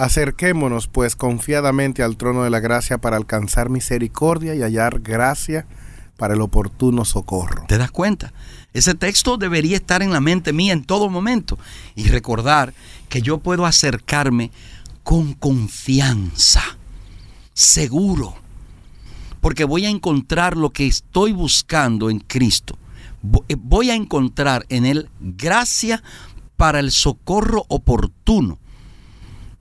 Acerquémonos 0.00 0.88
pues 0.88 1.14
confiadamente 1.14 2.02
al 2.02 2.16
trono 2.16 2.42
de 2.42 2.48
la 2.48 2.60
gracia 2.60 2.96
para 2.96 3.18
alcanzar 3.18 3.68
misericordia 3.68 4.54
y 4.54 4.62
hallar 4.62 5.00
gracia 5.00 5.66
para 6.16 6.32
el 6.32 6.40
oportuno 6.40 7.04
socorro. 7.04 7.66
¿Te 7.68 7.76
das 7.76 7.90
cuenta? 7.90 8.32
Ese 8.72 8.94
texto 8.94 9.36
debería 9.36 9.76
estar 9.76 10.02
en 10.02 10.10
la 10.10 10.22
mente 10.22 10.54
mía 10.54 10.72
en 10.72 10.84
todo 10.84 11.10
momento 11.10 11.58
y 11.96 12.08
recordar 12.08 12.72
que 13.10 13.20
yo 13.20 13.40
puedo 13.40 13.66
acercarme 13.66 14.50
con 15.02 15.34
confianza, 15.34 16.62
seguro, 17.52 18.36
porque 19.42 19.64
voy 19.64 19.84
a 19.84 19.90
encontrar 19.90 20.56
lo 20.56 20.70
que 20.70 20.86
estoy 20.86 21.32
buscando 21.32 22.08
en 22.08 22.20
Cristo. 22.20 22.78
Eh, 23.50 23.56
voy 23.58 23.90
a 23.90 23.96
encontrar 23.96 24.64
en 24.70 24.86
Él 24.86 25.10
gracia 25.20 26.02
para 26.56 26.80
el 26.80 26.90
socorro 26.90 27.66
oportuno. 27.68 28.56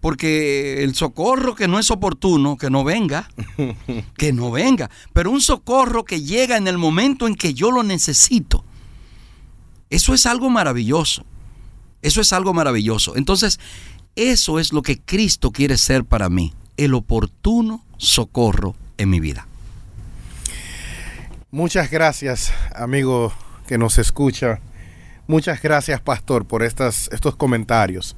Porque 0.01 0.83
el 0.83 0.95
socorro 0.95 1.55
que 1.55 1.67
no 1.67 1.77
es 1.77 1.91
oportuno, 1.91 2.57
que 2.57 2.69
no 2.69 2.83
venga, 2.83 3.29
que 4.17 4.31
no 4.31 4.51
venga, 4.51 4.89
pero 5.13 5.31
un 5.31 5.41
socorro 5.41 6.05
que 6.05 6.21
llega 6.21 6.57
en 6.57 6.67
el 6.67 6.77
momento 6.77 7.27
en 7.27 7.35
que 7.35 7.53
yo 7.53 7.71
lo 7.71 7.83
necesito. 7.83 8.63
Eso 9.89 10.13
es 10.13 10.25
algo 10.25 10.49
maravilloso. 10.49 11.25
Eso 12.01 12.21
es 12.21 12.31
algo 12.31 12.53
maravilloso. 12.53 13.17
Entonces, 13.17 13.59
eso 14.15 14.59
es 14.59 14.71
lo 14.71 14.81
que 14.81 14.99
Cristo 14.99 15.51
quiere 15.51 15.77
ser 15.77 16.05
para 16.05 16.29
mí, 16.29 16.53
el 16.77 16.93
oportuno 16.93 17.85
socorro 17.97 18.75
en 18.97 19.09
mi 19.09 19.19
vida. 19.19 19.47
Muchas 21.51 21.89
gracias, 21.89 22.53
amigo 22.75 23.33
que 23.67 23.77
nos 23.77 23.97
escucha. 23.97 24.59
Muchas 25.27 25.61
gracias, 25.61 26.01
pastor, 26.01 26.45
por 26.45 26.63
estas, 26.63 27.09
estos 27.11 27.35
comentarios. 27.35 28.15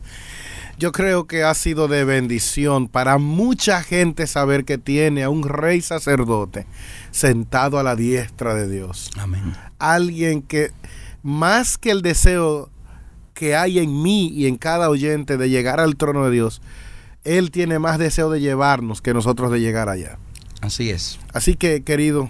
Yo 0.77 0.91
creo 0.91 1.25
que 1.27 1.43
ha 1.43 1.53
sido 1.53 1.88
de 1.88 2.05
bendición 2.05 2.88
para 2.88 3.17
mucha 3.17 3.84
gente 3.84 4.27
saber 4.27 4.65
que 4.65 4.77
tiene 4.77 5.23
a 5.23 5.29
un 5.29 5.43
rey 5.43 5.81
sacerdote 5.81 6.65
sentado 7.12 7.77
a 7.79 7.84
la 7.84 7.95
diestra 7.95 8.55
de 8.55 8.67
Dios. 8.67 9.12
Amén. 9.17 9.55
Alguien 9.79 10.41
que 10.41 10.71
más 11.23 11.77
que 11.77 11.91
el 11.91 12.01
deseo 12.01 12.69
que 13.34 13.55
hay 13.55 13.79
en 13.79 14.01
mí 14.01 14.27
y 14.27 14.47
en 14.47 14.57
cada 14.57 14.89
oyente 14.89 15.38
de 15.38 15.49
llegar 15.49 15.79
al 15.79 15.95
trono 15.95 16.25
de 16.25 16.31
Dios, 16.31 16.62
Él 17.23 17.51
tiene 17.51 17.79
más 17.79 17.97
deseo 17.97 18.29
de 18.29 18.39
llevarnos 18.39 19.01
que 19.01 19.13
nosotros 19.13 19.51
de 19.51 19.60
llegar 19.60 19.89
allá. 19.89 20.17
Así 20.62 20.89
es. 20.89 21.19
Así 21.34 21.55
que, 21.55 21.84
querido, 21.84 22.29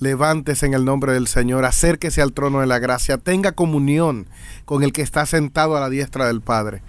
levántese 0.00 0.66
en 0.66 0.74
el 0.74 0.84
nombre 0.84 1.12
del 1.12 1.26
Señor, 1.26 1.64
acérquese 1.64 2.22
al 2.22 2.32
trono 2.32 2.60
de 2.60 2.66
la 2.66 2.78
gracia, 2.78 3.18
tenga 3.18 3.52
comunión 3.52 4.26
con 4.64 4.82
el 4.82 4.92
que 4.92 5.02
está 5.02 5.26
sentado 5.26 5.76
a 5.76 5.80
la 5.80 5.90
diestra 5.90 6.26
del 6.26 6.40
Padre. 6.40 6.82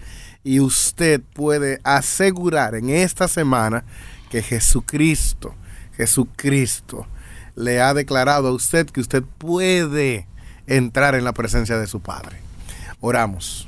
Y 0.45 0.60
usted 0.60 1.21
puede 1.34 1.81
asegurar 1.84 2.75
en 2.75 2.91
esta 2.91 3.27
semana 3.27 3.84
que 4.29 4.43
Jesucristo, 4.43 5.55
Jesucristo, 5.97 7.08
le 7.55 7.81
ha 7.81 7.95
declarado 7.95 8.49
a 8.49 8.51
usted 8.51 8.86
que 8.86 9.01
usted 9.01 9.23
puede 9.39 10.27
entrar 10.67 11.15
en 11.15 11.23
la 11.23 11.34
presencia 11.34 11.79
de 11.79 11.88
su 11.88 11.99
Padre. 11.99 12.38
Oramos. 13.01 13.67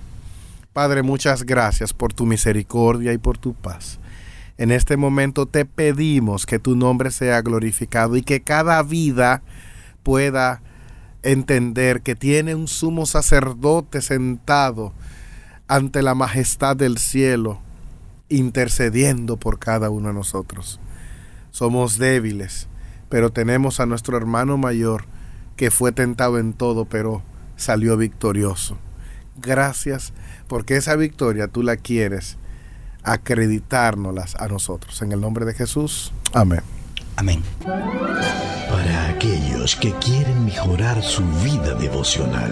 Padre, 0.72 1.02
muchas 1.02 1.42
gracias 1.42 1.94
por 1.94 2.14
tu 2.14 2.28
misericordia 2.28 3.12
y 3.12 3.18
por 3.18 3.40
tu 3.40 3.56
paz. 3.56 3.98
En 4.60 4.72
este 4.72 4.98
momento 4.98 5.48
te 5.48 5.66
pedimos 5.66 6.46
que 6.46 6.60
tu 6.60 6.76
nombre 6.76 7.10
sea 7.10 7.42
glorificado 7.42 8.18
y 8.18 8.22
que 8.22 8.42
cada 8.42 8.84
vida 8.84 9.42
pueda 10.04 10.62
entender 11.24 12.04
que 12.04 12.16
tiene 12.16 12.54
un 12.54 12.68
sumo 12.68 13.08
sacerdote 13.08 14.04
sentado 14.04 14.94
ante 15.68 16.02
la 16.02 16.16
majestad 16.16 16.76
del 16.76 16.98
cielo 16.98 17.60
intercediendo 18.30 19.38
por 19.38 19.60
cada 19.60 19.90
uno 19.90 20.10
de 20.10 20.14
nosotros. 20.14 20.80
Somos 21.52 21.98
débiles, 21.98 22.68
pero 23.10 23.32
tenemos 23.32 23.80
a 23.80 23.86
nuestro 23.86 24.18
hermano 24.18 24.58
mayor 24.58 25.06
que 25.56 25.72
fue 25.72 25.92
tentado 25.92 26.40
en 26.40 26.54
todo, 26.54 26.86
pero 26.86 27.24
salió 27.56 27.98
victorioso. 27.98 28.78
Gracias 29.38 30.14
porque 30.48 30.78
esa 30.78 30.96
victoria 30.96 31.48
tú 31.48 31.64
la 31.64 31.78
quieres 31.78 32.38
acreditárnoslas 33.04 34.36
a 34.36 34.48
nosotros. 34.48 35.02
En 35.02 35.12
el 35.12 35.22
nombre 35.22 35.46
de 35.46 35.54
Jesús. 35.54 36.12
Amén. 36.34 36.62
Amén. 37.16 37.42
Para 37.64 39.10
aquellos 39.10 39.76
que 39.76 39.92
quieren 39.94 40.46
mejorar 40.46 41.02
su 41.02 41.26
vida 41.44 41.74
devocional, 41.74 42.52